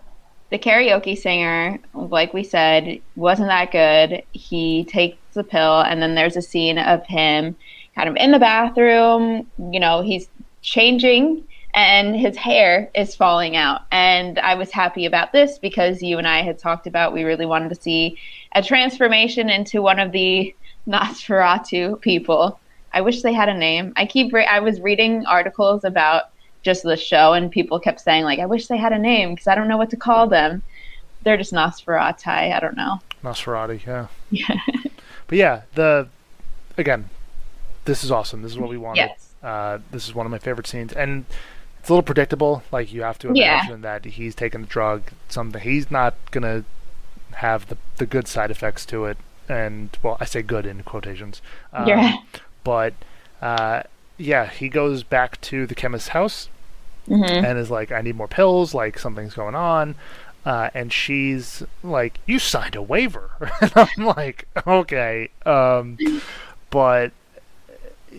[0.51, 4.23] the karaoke singer, like we said, wasn't that good.
[4.33, 7.55] He takes the pill, and then there's a scene of him
[7.95, 9.47] kind of in the bathroom.
[9.57, 10.29] You know, he's
[10.61, 11.43] changing,
[11.73, 13.81] and his hair is falling out.
[13.91, 17.45] And I was happy about this because you and I had talked about we really
[17.45, 18.17] wanted to see
[18.53, 20.53] a transformation into one of the
[20.87, 22.59] Nosferatu people.
[22.93, 23.93] I wish they had a name.
[23.95, 26.25] I keep re- I was reading articles about
[26.63, 29.47] just the show, and people kept saying like, "I wish they had a name because
[29.47, 30.63] I don't know what to call them."
[31.23, 32.27] They're just Nosferatu.
[32.27, 32.99] I don't know.
[33.23, 34.07] Nosferatu, yeah.
[34.29, 34.59] Yeah.
[35.27, 36.09] But yeah, the
[36.77, 37.09] again,
[37.85, 38.41] this is awesome.
[38.41, 38.97] This is what we wanted.
[38.97, 39.30] Yes.
[39.43, 41.25] Uh, this is one of my favorite scenes, and
[41.79, 42.63] it's a little predictable.
[42.71, 43.61] Like you have to Yeah.
[43.61, 45.11] imagine that he's taking the drug.
[45.29, 46.65] Something he's not gonna
[47.33, 49.17] have the the good side effects to it.
[49.49, 51.41] And well, I say good in quotations.
[51.73, 52.17] Um, Yeah.
[52.63, 52.95] But
[53.41, 53.83] uh,
[54.17, 56.49] yeah, he goes back to the chemist's house
[57.07, 59.95] hmm and is like, I need more pills, like something's going on.
[60.45, 63.31] Uh, and she's like, You signed a waiver.
[63.61, 65.29] and I'm like, Okay.
[65.45, 65.99] Um,
[66.69, 67.13] but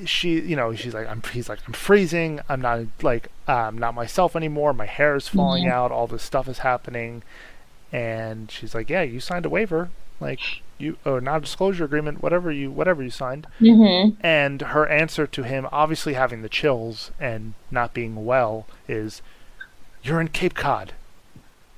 [0.04, 2.40] she, you know, she's like, I'm, he's like, I'm freezing.
[2.48, 4.72] I'm not like, I'm not myself anymore.
[4.72, 5.70] My hair is falling Mhm.
[5.72, 5.92] out.
[5.92, 7.22] All this stuff is happening.
[7.92, 9.90] And she's like, Yeah, you signed a waiver.
[10.20, 10.40] Like,
[10.78, 13.46] you, or non-disclosure agreement, whatever you, whatever you signed.
[13.58, 19.20] hmm And her answer to him, obviously having the chills and not being well, is,
[20.02, 20.92] "You're in Cape Cod,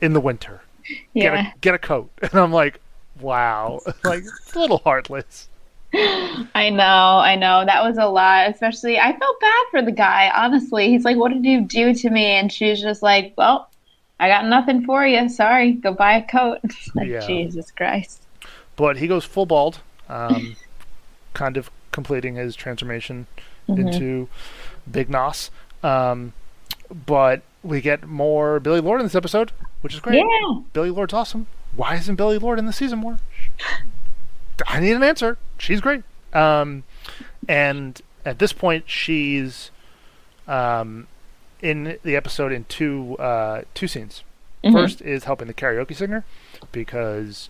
[0.01, 0.61] in the winter.
[0.87, 1.53] Get Yeah.
[1.55, 2.81] a get a coat." And I'm like,
[3.19, 5.49] "Wow, like it's a little heartless."
[6.55, 7.65] I know, I know.
[7.65, 8.51] That was a lot.
[8.51, 10.31] Especially, I felt bad for the guy.
[10.35, 13.71] Honestly, he's like, "What did you do to me?" And she's just like, "Well,
[14.19, 15.29] I got nothing for you.
[15.29, 15.73] Sorry.
[15.73, 16.61] Go buy a coat."
[16.95, 17.27] like, Yeah.
[17.27, 18.23] Jesus Christ.
[18.77, 19.79] But he goes full bald,
[20.09, 20.57] um,
[21.35, 23.27] kind of completing his transformation
[23.69, 23.89] Mm-hmm.
[23.89, 24.29] into
[24.91, 25.51] Big Nos.
[25.83, 26.35] Um,
[27.07, 30.17] but we get more Billie Lourd in this episode, which is great.
[30.19, 30.61] Yeah.
[30.75, 31.47] Billie Lourd's awesome.
[31.75, 33.19] Why isn't Billie Lourd in the season more?
[34.67, 35.39] I need an answer.
[35.59, 36.03] She's great.
[36.33, 36.85] Um,
[37.49, 39.71] and at this point, she's
[40.49, 41.07] um,
[41.63, 44.23] in the episode in two uh, two scenes.
[44.65, 44.73] Mhm.
[44.73, 46.25] First is helping the karaoke singer
[46.73, 47.49] because,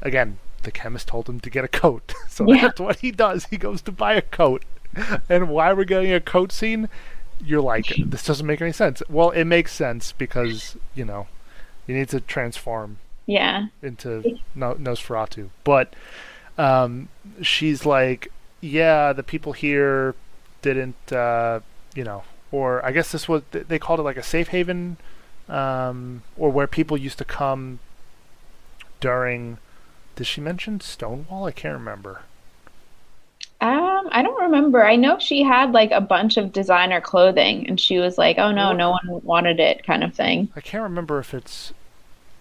[0.00, 2.62] again, the chemist told him to get a coat, so Yeah.
[2.62, 3.46] that's what he does.
[3.46, 4.64] He goes to buy a coat,
[5.28, 6.88] and why we're getting a coat scene?
[7.44, 9.00] You're like, this doesn't make any sense.
[9.08, 11.28] Well, it makes sense because you know
[11.86, 12.98] you need to transform
[13.28, 13.66] Yeah.
[13.82, 15.50] into Nosferatu.
[15.62, 15.94] But
[16.56, 17.08] um,
[17.42, 20.14] she's like, yeah, the people here
[20.62, 21.60] didn't, uh,
[21.94, 24.96] you know, or I guess this was they called it like a safe haven,
[25.46, 27.80] um, or where people used to come
[29.00, 29.58] during.
[30.16, 31.44] Did she mention Stonewall?
[31.44, 32.22] I can't remember.
[33.60, 34.84] Um, I don't remember.
[34.84, 38.52] I know she had like a bunch of designer clothing, and she was like, "Oh
[38.52, 40.48] no, no one wanted it," kind of thing.
[40.56, 41.74] I can't remember if it's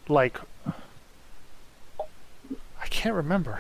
[0.08, 0.40] like.
[2.88, 3.60] I can't remember.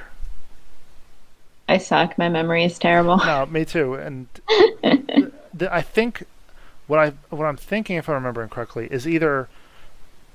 [1.68, 2.18] I suck.
[2.18, 3.18] My memory is terrible.
[3.18, 3.96] No, me too.
[3.96, 4.28] And
[5.54, 6.24] the, I think
[6.88, 9.50] what I what I'm thinking, if I'm remembering correctly, is either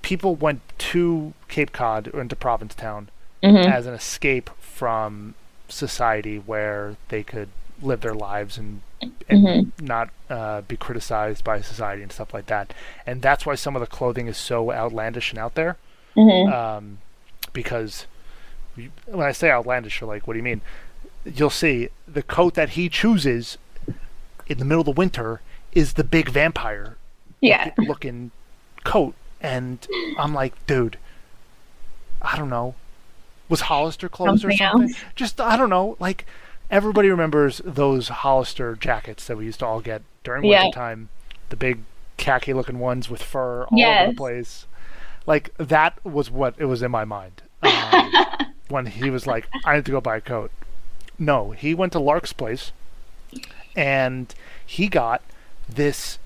[0.02, 3.08] people went to Cape Cod or into Provincetown
[3.42, 3.64] Mhm.
[3.72, 5.34] as an escape from
[5.68, 7.48] society where they could
[7.80, 8.82] live their lives and
[9.28, 12.74] and not uh, be criticized by society and stuff like that.
[13.06, 15.76] And that's why some of the clothing is so outlandish and out there.
[16.14, 16.52] Mhm.
[16.52, 16.98] Um,
[17.54, 18.06] because
[19.06, 20.60] when I say outlandish, you're like, what do you mean?
[21.24, 23.58] You'll see the coat that he chooses
[24.46, 25.40] in the middle of the winter
[25.72, 26.96] is the big vampire
[27.40, 27.64] Yeah.
[27.76, 28.30] looking, looking
[28.84, 29.86] coat, and
[30.18, 30.98] I'm like, dude,
[32.20, 32.74] I don't know,
[33.48, 34.88] was Hollister clothes or Something something?
[34.90, 35.04] else.
[35.14, 36.24] Just I don't know, like
[36.70, 40.62] everybody remembers those Hollister jackets that we used to all get during Yeah.
[40.64, 41.08] winter time,
[41.50, 41.80] the big
[42.16, 44.66] khaki looking ones with fur all over the place.
[45.26, 48.12] Like that was what it was in my mind um,
[48.72, 50.50] when he was like, "I need to go buy a coat."
[51.18, 52.72] No, he went to Lark's place,
[53.76, 54.34] and
[54.66, 55.22] he got
[55.68, 56.18] this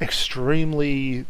[0.00, 1.26] extremely,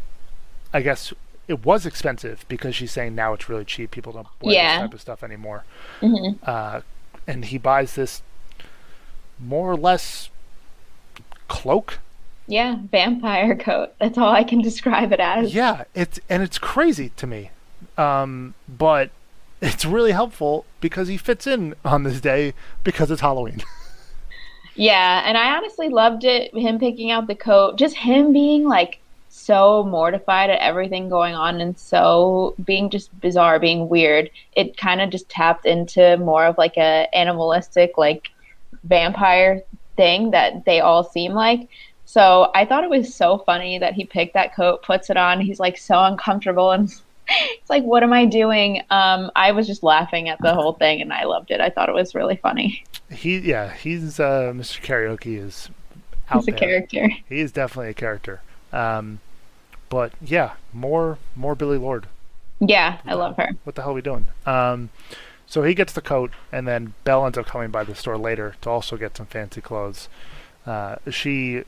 [0.73, 1.13] I guess
[1.47, 3.89] it was expensive because she's saying now it's really cheap.
[3.91, 4.73] People don't wear Yeah.
[4.75, 5.63] this type of stuff anymore.
[6.01, 6.37] Mhm.
[6.47, 6.81] Uh,
[7.25, 8.21] and he buys this
[9.39, 10.29] more or less
[11.47, 11.99] cloak.
[12.45, 12.77] Yeah.
[12.91, 13.93] Vampire coat.
[13.99, 15.53] That's all I can describe it as.
[15.55, 17.51] Yeah, it's and it's crazy to me,
[17.97, 19.09] um, but
[19.61, 23.63] it's really helpful because he fits in on this day because it's Halloween.
[24.79, 26.55] Yeah, and I honestly loved it.
[26.55, 31.59] Him picking out the coat, just him being like so mortified at everything going on
[31.59, 34.29] and so being just bizarre, being weird.
[34.53, 38.29] It kind of just tapped into more of like a animalistic, like
[38.85, 39.63] vampire
[39.97, 41.67] thing that they all seem like.
[42.05, 45.41] So I thought it was so funny that he picked that coat, puts it on.
[45.41, 46.89] He's like so uncomfortable and
[47.51, 48.81] it's like, what am I doing?
[48.89, 51.61] Um, I was just laughing at the whole thing and I loved it.
[51.61, 52.83] I thought it was really funny.
[53.11, 54.81] he, yeah, he's uh, Mr.
[54.81, 55.69] Karaoke is
[56.29, 56.59] out He's a there.
[56.59, 57.09] character.
[57.27, 58.41] He is definitely a character.
[58.73, 59.19] Um,
[59.89, 62.05] but yeah, more more Billie Lourd.
[62.59, 63.49] Yeah, I love her.
[63.63, 64.27] What the hell are we doing?
[64.45, 64.89] Um,
[65.47, 68.55] So he gets the coat, and then Belle ends up coming by the store later
[68.61, 70.07] to also get some fancy clothes.
[70.67, 71.63] Uh, she,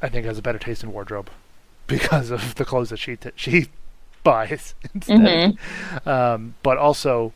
[0.00, 1.28] I think, has a better taste in wardrobe
[1.86, 3.66] because of the clothes that she t- she
[4.24, 5.20] buys instead.
[5.20, 6.08] Mm-hmm.
[6.08, 7.32] Um, but also,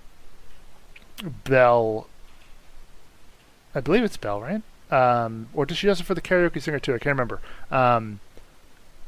[1.45, 2.07] Belle.
[3.75, 4.63] I believe it's Belle, right?
[4.91, 6.95] Um, or does she does it for the karaoke singer too?
[6.95, 7.41] I can't remember.
[7.71, 8.21] Um,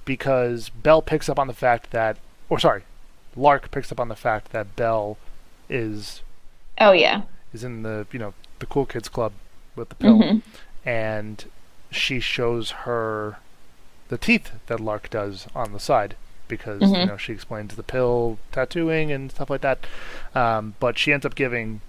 [0.04, 2.18] because Belle picks up on the fact that,
[2.48, 2.82] or sorry,
[3.36, 5.16] Lark picks up on the fact that Belle
[5.68, 6.22] is
[6.78, 7.22] Oh yeah.
[7.52, 9.32] is in the you know the cool kids club
[9.76, 10.42] with the pill, Mhm.
[10.84, 11.44] and
[11.90, 13.38] she shows her
[14.08, 16.16] the teeth that Lark does on the side
[16.50, 17.06] because you Mhm.
[17.06, 19.78] know she explains the pill tattooing and stuff like that.
[20.34, 21.80] Um, but she ends up giving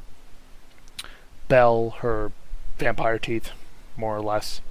[1.49, 2.31] Belle her
[2.77, 3.51] vampire teeth,
[3.97, 4.61] more or less.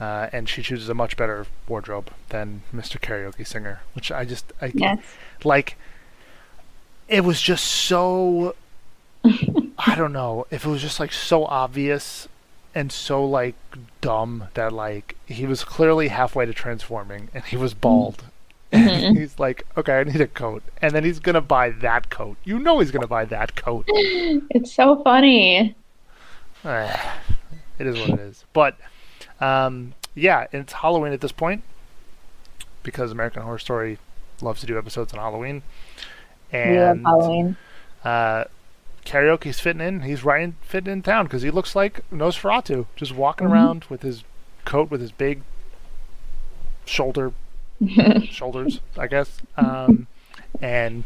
[0.00, 3.00] Uh, and she chooses a much better wardrobe than Mr.
[3.00, 4.98] Karaoke Singer, which I just I Yes.
[5.44, 5.76] like
[7.08, 8.54] it was just so
[9.24, 12.28] I don't know if it was just like so obvious
[12.74, 13.54] and so like
[14.00, 18.24] dumb that like he was clearly halfway to transforming and he was bald.
[18.74, 20.62] And he's like, okay, I need a coat.
[20.82, 22.36] And then he's going to buy that coat.
[22.44, 23.86] You know he's going to buy that coat.
[24.50, 25.74] It's so funny.
[26.64, 28.44] it is what it is.
[28.52, 28.76] But
[29.40, 31.62] um, yeah, it's Halloween at this point
[32.82, 33.98] because American Horror Story
[34.42, 35.62] loves to do episodes on Halloween.
[36.52, 37.56] We love And Halloween.
[38.04, 38.44] uh,
[39.04, 40.02] karaoke's fitting in.
[40.02, 44.02] He's right in, fitting in town because he looks like Nosferatu, just walking around with
[44.02, 44.24] his
[44.64, 45.42] coat with his big
[46.86, 47.32] shoulder
[48.28, 49.42] shoulders, I guess.
[49.56, 50.06] Um,
[50.60, 51.04] and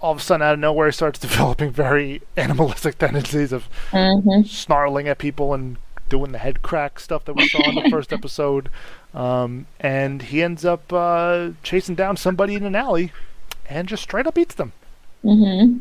[0.00, 4.42] all of a sudden, out of nowhere, he starts developing very animalistic tendencies of hmm
[4.42, 8.12] snarling at people and doing the head crack stuff that we saw in the first
[8.12, 8.70] episode.
[9.14, 13.12] Um, and he ends up uh, chasing down somebody in an alley
[13.66, 14.72] and just straight up eats them.
[15.22, 15.78] hmm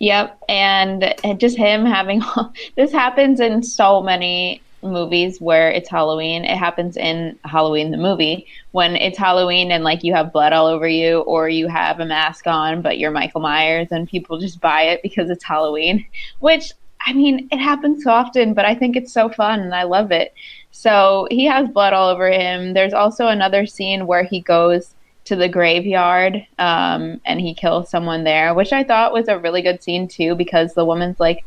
[0.00, 5.88] Yep, and, and just him having all, this happens in so many movies where it's
[5.88, 6.44] Halloween.
[6.44, 10.66] It happens in Halloween the movie when it's Halloween and like you have blood all
[10.66, 14.60] over you or you have a mask on but you're Michael Myers and people just
[14.60, 16.06] buy it because it's Halloween,
[16.40, 16.72] which
[17.06, 20.10] I mean, it happens so often, but I think it's so fun and I love
[20.10, 20.34] it.
[20.72, 22.74] So he has blood all over him.
[22.74, 28.24] There's also another scene where he goes to the graveyard um, and he kills someone
[28.24, 31.44] there, which I thought was a really good scene too because the woman's like,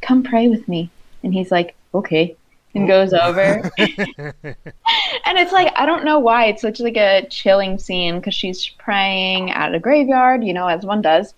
[0.00, 0.90] "Come pray with me,"
[1.22, 2.36] and he's like, "Okay,"
[2.74, 3.70] and goes over.
[3.78, 8.68] and it's like I don't know why it's such like a chilling scene because she's
[8.68, 11.34] praying at a graveyard, you know, as one does,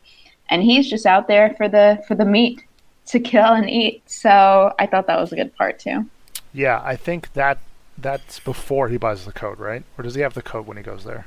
[0.49, 2.65] and he's just out there for the for the meat
[3.07, 4.03] to kill and eat.
[4.07, 6.07] So I thought that was a good part too.
[6.53, 7.59] Yeah, I think that
[7.99, 9.85] that's before he buys the coat, right?
[9.97, 11.27] Or does he have the coat when he goes there?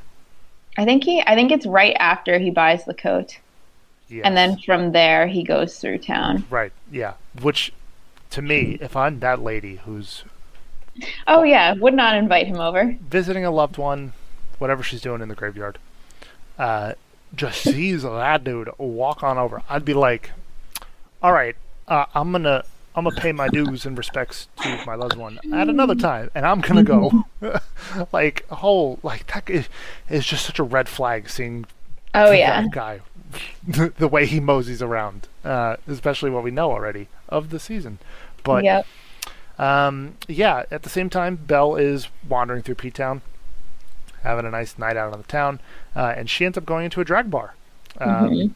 [0.78, 3.38] I think he I think it's right after he buys the coat.
[4.08, 4.24] Yes.
[4.26, 6.46] And then from there he goes through town.
[6.50, 7.14] right, yeah.
[7.42, 7.72] Which,
[8.32, 10.24] to me, if I'm that lady who's
[11.28, 12.96] Oh yeah, would not invite him over.
[13.02, 14.14] visiting a loved one,
[14.58, 15.78] whatever she's doing in the graveyard,
[16.58, 16.94] uh,
[17.36, 20.32] just sees that dude walk on over, I'd be like,
[21.24, 21.56] "All right,
[21.88, 22.64] uh, I'm gonna."
[22.96, 26.46] I'm gonna pay my dues and respects to my loved one at another time, and
[26.46, 27.24] I'm gonna go.
[28.12, 29.70] like whole like that is,
[30.10, 31.66] is just such a red flag seeing
[32.14, 32.62] Oh yeah.
[32.64, 33.00] that guy,
[33.68, 38.00] the way he moseys around, uh, especially what we know already of the season.
[38.44, 38.88] But yep.
[39.58, 43.22] um, yeah, at the same time, Belle is wandering through P Town,
[44.24, 45.60] having a nice night out on the town,
[45.96, 47.54] uh, and she ends up going into a drag bar.
[48.00, 48.52] Um, Mhm.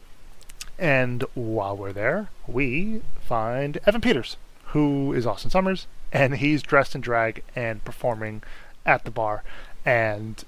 [0.76, 6.96] And while we're there, we find Evan Peters, who is Austin Sommers, and he's dressed
[6.96, 8.42] in drag and performing
[8.84, 9.44] at the bar.
[9.84, 10.42] And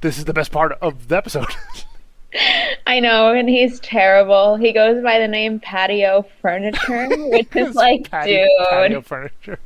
[0.00, 1.48] this is the best part of the episode.
[2.86, 4.56] I know, and he's terrible.
[4.56, 9.58] He goes by the name Patio Furniture, which is like, patio, dude, patio furniture.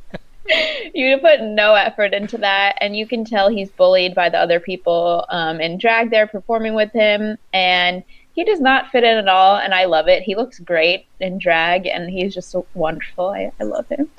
[0.93, 4.59] you put no effort into that, and you can tell he's bullied by the other
[4.59, 8.03] people um, in drag there performing with him, and
[8.33, 10.23] he does not fit in at all, and I love it.
[10.23, 13.29] He looks great in drag, and he's just so wonderful.
[13.29, 14.09] I, I love him.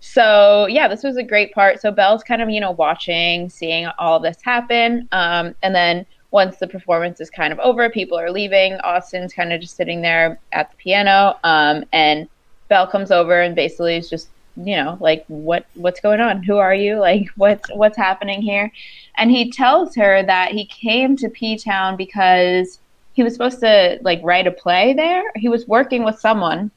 [0.00, 1.80] So yeah, this was a great part.
[1.80, 6.58] So Belle's kind of you know watching, seeing all this happen, um, and then once
[6.58, 8.74] the performance is kind of over, people are leaving.
[8.80, 12.28] Austin's kind of just sitting there at the piano, um, and
[12.68, 16.42] Belle comes over and basically is just you know like what what's going on?
[16.42, 16.98] Who are you?
[17.10, 18.70] Like what's what's happening here?
[19.16, 22.78] And he tells her that he came to p-town because
[23.14, 25.24] he was supposed to like write a play there.
[25.34, 26.70] He was working with someone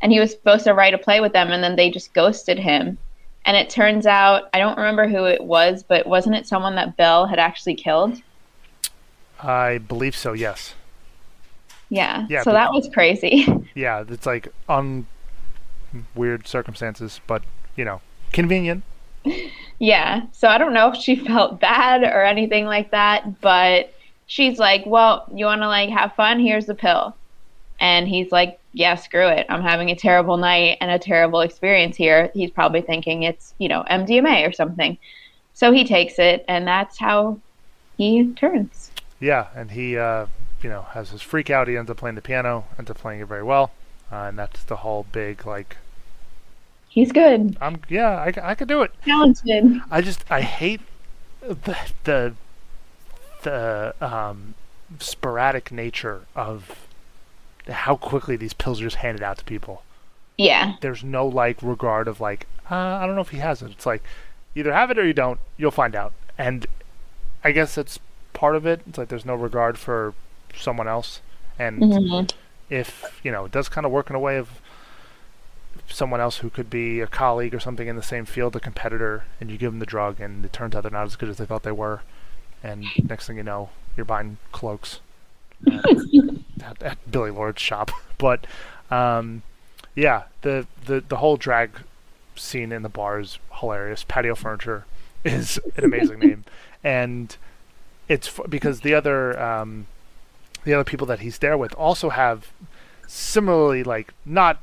[0.00, 2.58] and he was supposed to write a play with them and then they just ghosted
[2.58, 2.98] him.
[3.44, 6.96] And it turns out i don't remember who it was but wasn't it someone that
[6.96, 8.22] belle had actually killed
[9.42, 10.74] I believe so, yes.
[11.88, 15.06] yeah, Yeah, so but- that was crazy Yeah, it's like on
[16.14, 17.42] weird circumstances, but
[17.76, 18.00] you know,
[18.32, 18.82] convenient.
[19.78, 20.22] Yeah.
[20.32, 23.92] So I don't know if she felt bad or anything like that, but
[24.26, 26.38] she's like, "Well, you want to like have fun?
[26.40, 27.16] Here's the pill."
[27.80, 29.46] And he's like, "Yeah, screw it.
[29.48, 33.68] I'm having a terrible night and a terrible experience here." He's probably thinking it's, you
[33.68, 34.96] know, MDMA or something.
[35.54, 37.38] So he takes it and that's how
[37.98, 38.90] he turns.
[39.22, 40.26] Yeah, and he, uh,
[40.62, 41.68] you know, has his freak out.
[41.68, 43.70] He ends up playing the piano, ends up playing it very well,
[44.10, 45.76] uh, and that's the whole big like,
[46.88, 47.56] He's good.
[47.58, 48.92] I'm yeah, I, I could do it.
[49.02, 49.80] Talented.
[49.90, 50.82] I just I hate
[51.40, 52.34] the the
[53.44, 54.52] the um,
[54.98, 56.86] sporadic nature of
[57.66, 59.84] how quickly these pills are just handed out to people.
[60.36, 60.74] Yeah.
[60.82, 63.70] There's no like regard of like uh, I don't know if he has it.
[63.70, 64.02] It's like
[64.54, 65.40] either have it or you don't.
[65.56, 66.12] You'll find out.
[66.36, 66.66] And
[67.42, 68.00] I guess that's
[68.42, 68.80] part of it.
[68.88, 70.14] It's like there's no regard for
[70.66, 71.20] someone else.
[71.60, 72.32] And Mhm.
[72.68, 74.48] if you know, it does kind of work in a way of
[75.88, 79.24] someone else who could be a colleague or something in the same field, a competitor,
[79.40, 81.36] and you give them the drug, and it turns out they're not as good as
[81.36, 82.02] they thought they were,
[82.64, 84.98] and next thing you know, you're buying cloaks
[85.66, 85.84] at,
[86.64, 87.90] at, at Billie Lourd's shop.
[88.18, 88.46] But
[88.90, 89.42] um,
[89.94, 91.70] yeah, the, the the whole drag
[92.36, 94.04] scene in the bar is hilarious.
[94.06, 94.84] Patio Furniture
[95.24, 96.44] is an amazing name,
[96.84, 97.36] and
[98.12, 99.86] it's f- because the other um,
[100.64, 102.52] the other people that he's there with also have
[103.06, 104.60] similarly like not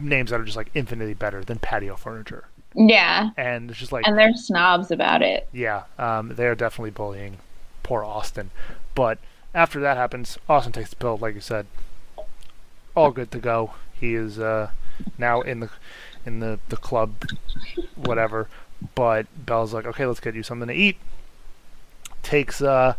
[0.00, 2.44] names that are just like infinitely better than patio furniture.
[2.74, 3.30] Yeah.
[3.36, 5.48] and it's just like And they're snobs about it.
[5.52, 7.38] yeah um, they are definitely bullying
[7.82, 8.50] poor austin.
[8.94, 9.18] But
[9.54, 11.66] after that happens austin takes the pill like you said.
[12.94, 13.74] All good to go.
[13.92, 14.70] He is uh,
[15.16, 15.70] now in the
[16.26, 17.14] in the the club
[17.96, 18.48] whatever.
[18.94, 20.98] But belle's like okay let's get you something to eat
[22.22, 22.94] takes uh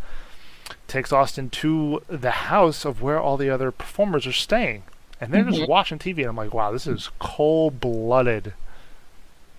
[0.87, 4.83] takes austin to the house of where all the other performers are staying
[5.21, 8.53] and they're just watching tv and i'm like wow this is cold-blooded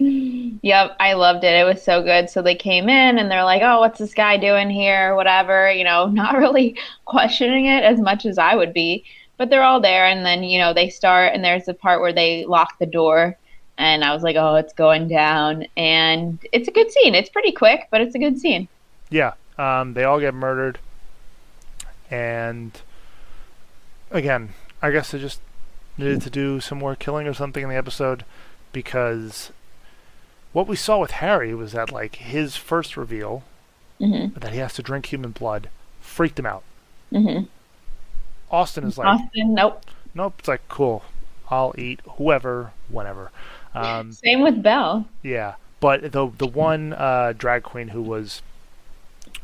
[0.62, 1.54] Yep, I loved it.
[1.54, 2.30] It was so good.
[2.30, 5.84] So they came in and they're like, "Oh, what's this guy doing here?" Whatever, you
[5.84, 9.04] know, not really questioning it as much as I would be.
[9.36, 12.12] But they're all there, and then you know they start, and there's the part where
[12.12, 13.36] they lock the door,
[13.78, 17.14] and I was like, "Oh, it's going down," and it's a good scene.
[17.14, 18.68] It's pretty quick, but it's a good scene.
[19.10, 20.78] Yeah, um, they all get murdered,
[22.10, 22.80] and
[24.10, 24.50] again,
[24.82, 25.40] I guess they just
[25.98, 28.24] needed to do some more killing or something in the episode
[28.72, 29.52] because
[30.52, 33.42] what we saw with Harry was that like his first reveal
[34.00, 34.34] Mhm.
[34.34, 35.68] that he has to drink human blood
[36.00, 36.62] freaked him out.
[37.12, 37.48] Mhm.
[38.50, 39.84] Austin is like, Austin, nope.
[40.14, 40.34] nope.
[40.38, 41.04] It's like cool.
[41.50, 43.30] I'll eat whoever, whenever.
[43.74, 45.06] Um, Same with Belle.
[45.22, 48.40] Yeah, but the the one uh, drag queen who was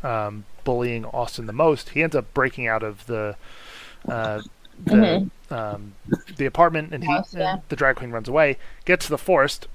[0.03, 3.37] um, bullying Austin the most, he ends up breaking out of the
[4.09, 4.43] uh,
[4.85, 5.95] the um,
[6.37, 7.55] the apartment, and he House, yeah.
[7.55, 9.67] and the drag queen runs away, gets to the forest,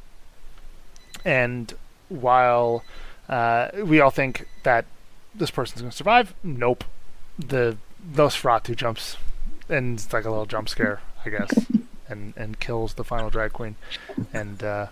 [1.26, 1.74] and
[2.10, 2.84] while
[3.30, 4.86] uh, we all think that
[5.34, 6.84] this person's going to survive, nope.
[7.38, 7.78] The
[8.14, 9.18] Nosferatu jumps,
[9.70, 11.66] and it's like a little jump scare, I guess,
[12.08, 13.76] and and kills the final drag queen,
[14.34, 14.88] and uh,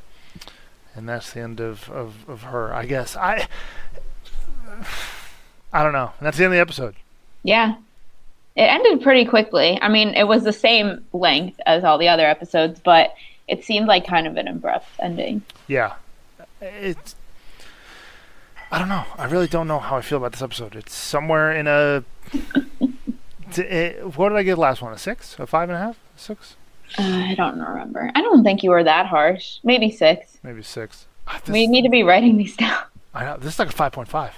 [0.95, 3.15] and that's the end of, of, of her, I guess.
[3.15, 3.47] I
[5.71, 6.11] I don't know.
[6.17, 6.95] And that's the end of the episode.
[7.43, 7.75] Yeah.
[8.55, 9.79] It ended pretty quickly.
[9.81, 13.13] I mean, it was the same length as all the other episodes, but
[13.47, 15.41] it seemed like kind of an abrupt ending.
[15.67, 15.93] Yeah,
[16.61, 17.15] it's.
[18.71, 19.05] I don't know.
[19.17, 20.75] I really don't know how I feel about this episode.
[20.75, 22.03] It's somewhere in a.
[23.57, 24.93] it, what did I the last one?
[24.93, 25.35] A six?
[25.39, 25.97] A five and a half?
[26.15, 26.55] A six?
[26.97, 28.11] Uh, I don't remember.
[28.15, 29.59] I don't think you were that harsh.
[29.63, 30.37] Maybe six.
[30.43, 31.05] Maybe six.
[31.27, 32.83] Ah, This, We need to be writing these down.
[33.13, 34.33] I know, this is like a five point five.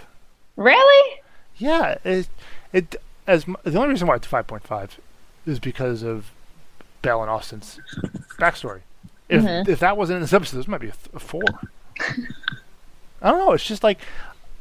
[0.56, 1.21] Really?
[1.62, 2.28] Yeah, it
[2.74, 2.96] it
[3.28, 5.00] as the only reason why it's five point five
[5.46, 6.32] is because of
[7.02, 7.80] Belle and Austin's
[8.40, 8.82] backstory.
[9.30, 11.42] If if that wasn't in this episode, this might be a, th- a four.
[13.22, 13.52] I don't know.
[13.54, 14.00] It's just like,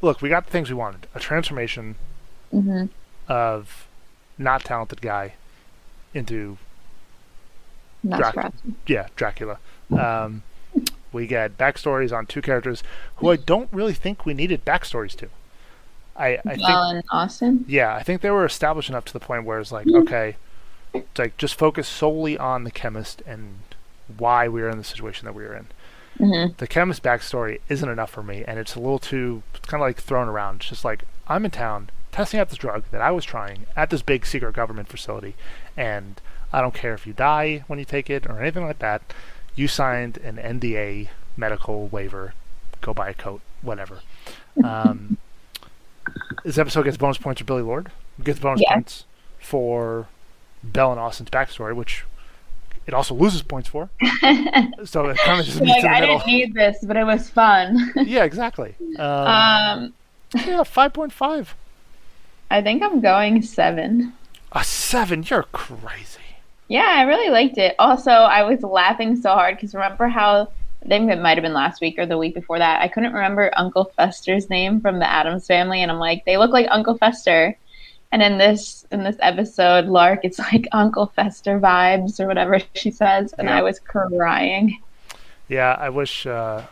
[0.02, 1.96] look, we got the things we wanted: a transformation
[3.28, 3.86] of
[4.38, 5.34] not talented guy
[6.14, 6.58] into
[8.18, 8.52] Drac-
[8.86, 9.58] yeah Dracula.
[9.98, 10.42] Um,
[11.12, 12.82] we get backstories on two characters
[13.16, 15.28] who I don't really think we needed backstories to.
[16.20, 17.64] I, I think Belle and Austin.
[17.66, 20.36] yeah, I think they were established enough to the point where it's like, okay,
[20.94, 23.60] it's like just focus solely on the chemist and
[24.18, 25.66] why we are in the situation that we are in.
[26.58, 29.96] The chemist backstory isn't enough for me, and it's a little too kind of like
[29.96, 30.56] thrown around.
[30.56, 33.88] It's just like I'm in town testing out this drug that I was trying at
[33.88, 35.34] this big secret government facility,
[35.76, 36.20] and
[36.52, 39.00] I don't care if you die when you take it or anything like that.
[39.54, 42.34] You signed an NDA medical waiver.
[42.80, 44.00] Go buy a coat, whatever.
[44.64, 45.16] Um,
[46.44, 47.90] this episode gets bonus points for Billie Lourd.
[48.22, 48.74] Gets bonus Yeah.
[48.74, 49.04] points
[49.38, 50.06] for
[50.62, 52.04] Belle and Austin's backstory, which
[52.86, 53.88] it also loses points for.
[54.84, 56.18] so it kind of just like, I middle.
[56.18, 57.92] didn't need this, but it was fun.
[57.96, 58.74] yeah, exactly.
[58.98, 59.94] Um, um,
[60.46, 61.54] yeah, five point five.
[62.50, 64.12] I think I'm going seven.
[64.52, 65.24] A seven.
[65.28, 66.18] You're crazy.
[66.68, 67.74] Yeah, I really liked it.
[67.78, 70.50] Also, I was laughing so hard because remember how
[70.82, 72.80] I think it might have been last week or the week before that.
[72.80, 76.50] I couldn't remember Uncle Fester's name from the Addams family, and I'm like, they look
[76.52, 77.56] like Uncle Fester.
[78.12, 82.90] And in this in this episode, Lark, it's like Uncle Fester vibes or whatever she
[82.90, 83.58] says, and Yeah.
[83.58, 84.80] I was crying.
[85.48, 86.26] Yeah, I wish.
[86.26, 86.62] Uh,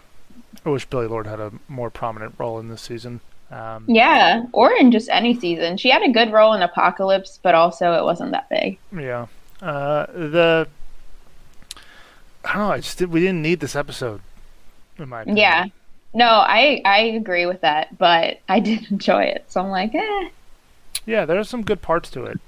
[0.64, 3.20] I wish Billie Lourd had a more prominent role in this season.
[3.50, 5.76] Um, Yeah, or in just any season.
[5.76, 8.78] She had a good role in Apocalypse, but also it wasn't that big.
[8.92, 9.26] Yeah.
[9.62, 10.68] Uh, the
[12.44, 12.72] I don't know.
[12.72, 14.20] I just did, we didn't need this episode.
[14.98, 15.36] In my opinion.
[15.38, 15.64] Yeah.
[16.14, 19.44] No, I I agree with that, but I did enjoy it.
[19.48, 20.28] So I'm like, eh.
[21.06, 22.40] Yeah, there's some good parts to it.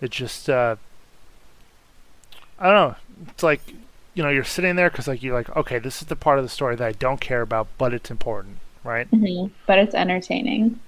[0.00, 0.76] It just uh,
[2.58, 2.96] I don't know.
[3.28, 3.60] It's like
[4.14, 6.44] you know you're sitting there because like you're like okay this is the part of
[6.44, 9.50] the story that I don't care about but it's important right Mhm.
[9.66, 10.80] But it's entertaining.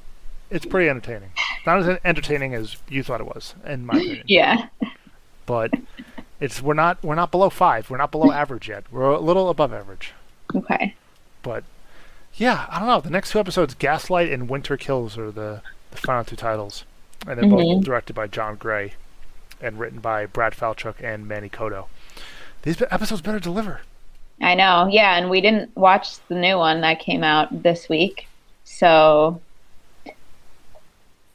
[0.50, 1.30] it's pretty entertaining
[1.66, 4.68] not as entertaining as you thought it was in my opinion Yeah.
[5.44, 5.70] but
[6.40, 9.48] it's we're not we're not below five we're not below average yet we're a little
[9.50, 10.12] above average
[10.54, 10.94] Okay.
[11.42, 11.64] but
[12.34, 15.96] yeah I don't know the next two episodes Gaslight and Winter Kills are the the
[15.96, 16.84] final two titles
[17.26, 17.82] and they're both Mhm.
[17.84, 18.92] directed by John Gray
[19.60, 21.86] and written by Brad Falchuk and Manny Coto
[22.62, 23.80] these episodes better deliver
[24.40, 24.86] I know.
[24.88, 28.28] Yeah, and we didn't watch the new one that came out this week.
[28.62, 29.40] So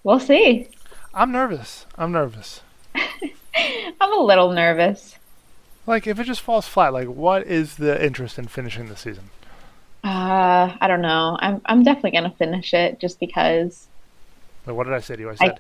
[0.03, 0.69] we'll see.
[1.13, 2.61] I'm nervous I'm nervous
[4.01, 5.17] I'm a little nervous.
[5.85, 9.29] Like, if it just falls flat, like, what is the interest in finishing the season?
[10.03, 11.37] Uh, I don't know.
[11.39, 13.87] I'm I'm definitely gonna finish it just because
[14.65, 15.29] Like, what did I say to you?
[15.29, 15.59] I I- said,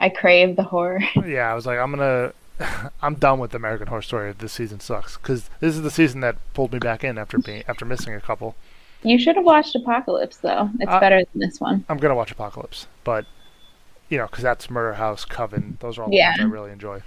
[0.00, 1.00] I crave the horror.
[1.26, 2.32] yeah, I was like, I'm gonna,
[3.02, 4.32] I'm done with American Horror Story.
[4.32, 7.64] This season sucks because this is the season that pulled me back in after being
[7.68, 8.54] after missing a couple.
[9.02, 10.70] You should have watched Apocalypse though.
[10.78, 11.84] It's Uh, better than this one.
[11.88, 13.24] I'm gonna watch Apocalypse, but
[14.08, 15.78] you know, because that's Murder House, Coven.
[15.80, 16.30] Those are all the Yeah.
[16.30, 17.02] ones I really enjoy.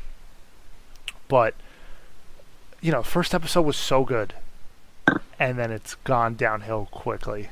[1.33, 1.55] But
[2.79, 4.35] you know, first episode was so good,
[5.39, 7.49] and then it's gone downhill quickly,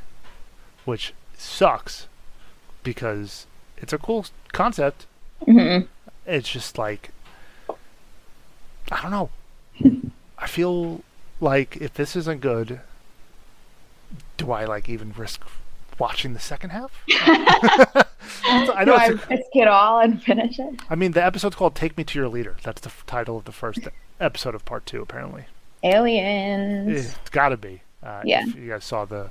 [0.85, 2.07] which sucks
[2.83, 5.07] because it's a cool concept.
[5.45, 5.79] hmm
[6.27, 7.09] It's just like
[8.91, 9.29] I don't know.
[10.37, 11.01] I feel
[11.39, 12.81] like if this isn't good,
[14.37, 15.41] do I like even risk
[15.97, 16.91] watching the second half?
[18.75, 18.95] I Do know.
[18.97, 20.79] I It's a, risk it all and finish it?
[20.89, 23.45] I mean, the episode's called "Take Me to Your Leader." That's the f- title of
[23.45, 23.87] the first
[24.19, 25.01] episode of part two.
[25.01, 25.45] Apparently,
[25.83, 27.15] Aliens.
[27.19, 27.81] it's got to be.
[28.03, 28.45] Uh, Yeah.
[28.45, 29.29] You guys saw the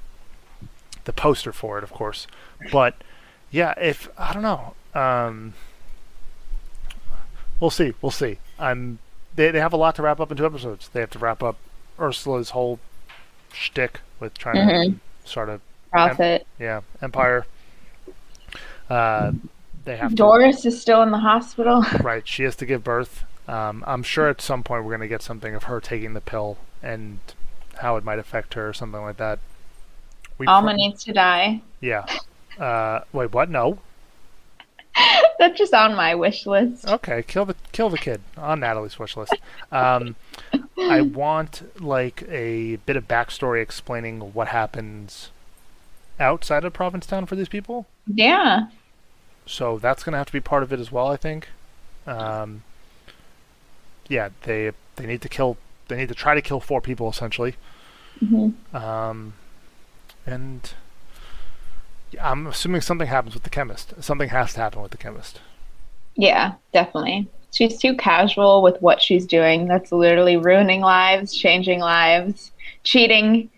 [1.05, 2.27] the poster for it, of course.
[2.73, 2.95] But
[3.51, 5.55] yeah, if I don't know, um,
[7.59, 7.95] we'll see.
[8.03, 8.39] We'll see.
[8.59, 8.99] I'm.
[9.37, 10.89] They they have a lot to wrap up in two episodes.
[10.89, 11.57] They have to wrap up
[11.99, 12.79] Ursula's whole
[13.53, 14.99] shtick with trying Mhm.
[15.25, 16.47] to sort of Profit.
[16.59, 17.47] yeah empire.
[18.91, 19.33] Uh,
[19.85, 21.85] they have to Doris is still in the hospital.
[22.03, 23.25] Right, she has to give birth.
[23.49, 26.21] Um, I'm sure at some point we're going to get something of her taking the
[26.21, 27.19] pill and
[27.79, 29.39] how it might affect her or something like that.
[30.39, 31.63] We Alma pro- needs to die.
[31.81, 32.05] Yeah.
[32.59, 33.49] Uh, wait, what?
[33.49, 33.79] No.
[35.39, 36.87] That's just on my wish list.
[36.87, 39.35] Okay, kill the kill the kid on Natalie's wish list.
[39.73, 40.17] Um,
[40.79, 45.31] I want like a bit of backstory explaining what happens
[46.19, 47.87] outside of Provincetown for these people.
[48.07, 48.67] Yeah.
[49.51, 51.49] So that's going to have to be part of it as well, I think.
[52.07, 52.63] Um,
[54.09, 55.57] yeah, they they need to kill.
[55.89, 57.57] They need to try to kill four people essentially.
[58.25, 58.55] Mhm.
[58.73, 59.35] Um,
[60.25, 60.73] and
[62.23, 63.93] I'm assuming something happens with the chemist.
[64.01, 65.41] Something has to happen with the chemist.
[66.15, 67.29] Yeah, definitely.
[67.53, 69.67] She's too casual with what she's doing.
[69.67, 72.53] That's literally ruining lives, changing lives,
[72.85, 73.51] cheating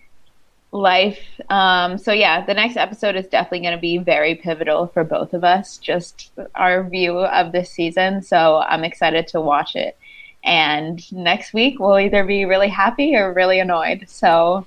[0.72, 1.20] life.
[1.50, 5.34] Um, so yeah, the next episode is definitely going to be very pivotal for both
[5.34, 5.76] of us.
[5.76, 8.22] Just our view of this season.
[8.22, 9.96] So I'm excited to watch it.
[10.42, 14.06] And next week we'll either be really happy or really annoyed.
[14.08, 14.66] So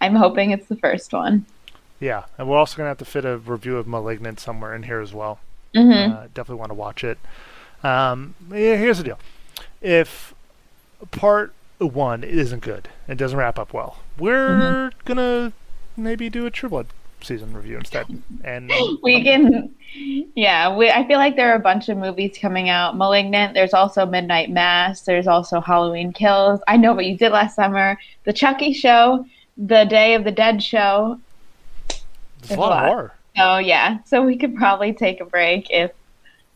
[0.00, 1.44] I'm hoping it's the first one.
[2.00, 5.00] Yeah, and we're also gonna have to fit a review of *Malignant* somewhere in here
[5.00, 5.38] as well.
[5.74, 7.18] hmm Uh, definitely want to watch it.
[7.84, 9.18] Um, yeah, here's the deal:
[9.80, 10.34] if
[11.12, 11.52] part
[11.86, 14.98] one isn't good and doesn't wrap up well, we're mm-hmm.
[15.04, 15.52] gonna
[15.96, 16.86] maybe do a True Blood
[17.22, 18.06] season review instead.
[18.42, 18.70] And
[19.02, 19.74] we um, can
[20.34, 23.74] yeah we, i feel like there are a bunch of movies coming out malignant there's
[23.74, 28.32] also midnight mass there's also halloween kills i know what you did last summer the
[28.32, 29.22] chucky show
[29.58, 31.20] the day of the dead show
[31.88, 32.86] there's a lot of lot.
[32.86, 33.14] horror.
[33.36, 35.92] oh yeah so we could probably take a break if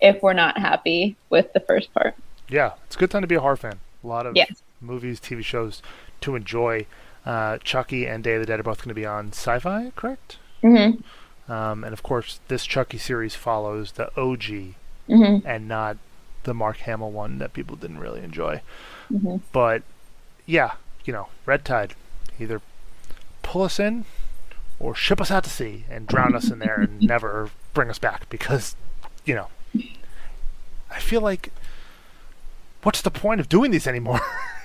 [0.01, 2.15] if we're not happy with the first part
[2.49, 3.79] Yeah, it's a good time to be a horror fan.
[4.05, 4.63] A lot of Yes.
[4.87, 5.83] Movies, TV shows
[6.23, 6.87] to enjoy.
[7.25, 10.39] Uh, Chucky and Day of the Dead are both going to be on Syfy, correct?
[10.63, 11.53] Mm-hmm.
[11.53, 14.75] Um, and of course, this Chucky series follows the OG
[15.09, 15.47] Mm-hmm.
[15.47, 15.99] and not
[16.43, 18.61] the Mark Hamill one that people didn't really enjoy.
[19.13, 19.41] Mhm.
[19.53, 19.83] But
[20.47, 20.73] yeah,
[21.05, 21.95] you know, Red Tide,
[22.41, 22.61] either
[23.43, 24.05] pull us in
[24.81, 28.01] or ship us out to sea and drown us in there and never bring us
[28.01, 28.75] back because,
[29.25, 29.47] you know,
[30.91, 31.53] I feel like
[32.83, 34.21] what's the point of doing these anymore?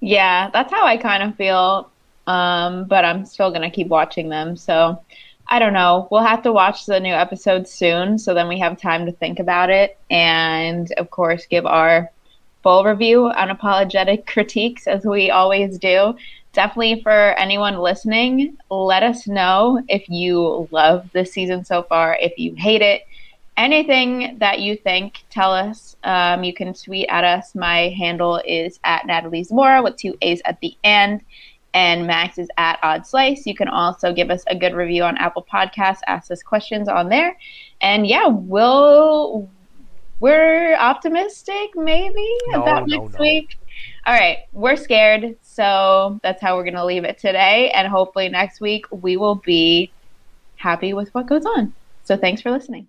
[0.00, 1.90] Yeah, that's how I kind of feel.
[2.26, 4.56] Um, but I'm still gonna keep watching them.
[4.56, 5.02] So
[5.50, 6.08] I don't know.
[6.10, 9.38] We'll have to watch the new episode soon, so then we have time to think
[9.38, 12.10] about it, and of course, give our
[12.62, 16.14] full review, unapologetic critiques as we always do.
[16.52, 22.38] Definitely for anyone listening, let us know if you love this season so far, if
[22.38, 23.02] you hate it,
[23.58, 25.96] anything that you think, tell us.
[26.04, 27.54] Um, you can tweet at us.
[27.54, 31.20] My handle is at Natalie Zamora with two A's at the end.
[31.74, 33.44] And Max is at Odd Slice.
[33.46, 37.10] You can also give us a good review on Apple Podcasts, ask us questions on
[37.10, 37.36] there.
[37.82, 39.48] And yeah, we'll
[40.20, 43.20] we're optimistic maybe No, about no, next no.
[43.20, 43.58] week.
[44.06, 47.70] All right, we're scared, so that's how we're gonna leave it today.
[47.70, 49.92] And hopefully next week we will be
[50.56, 51.74] happy with what goes on.
[52.04, 52.88] So thanks for listening.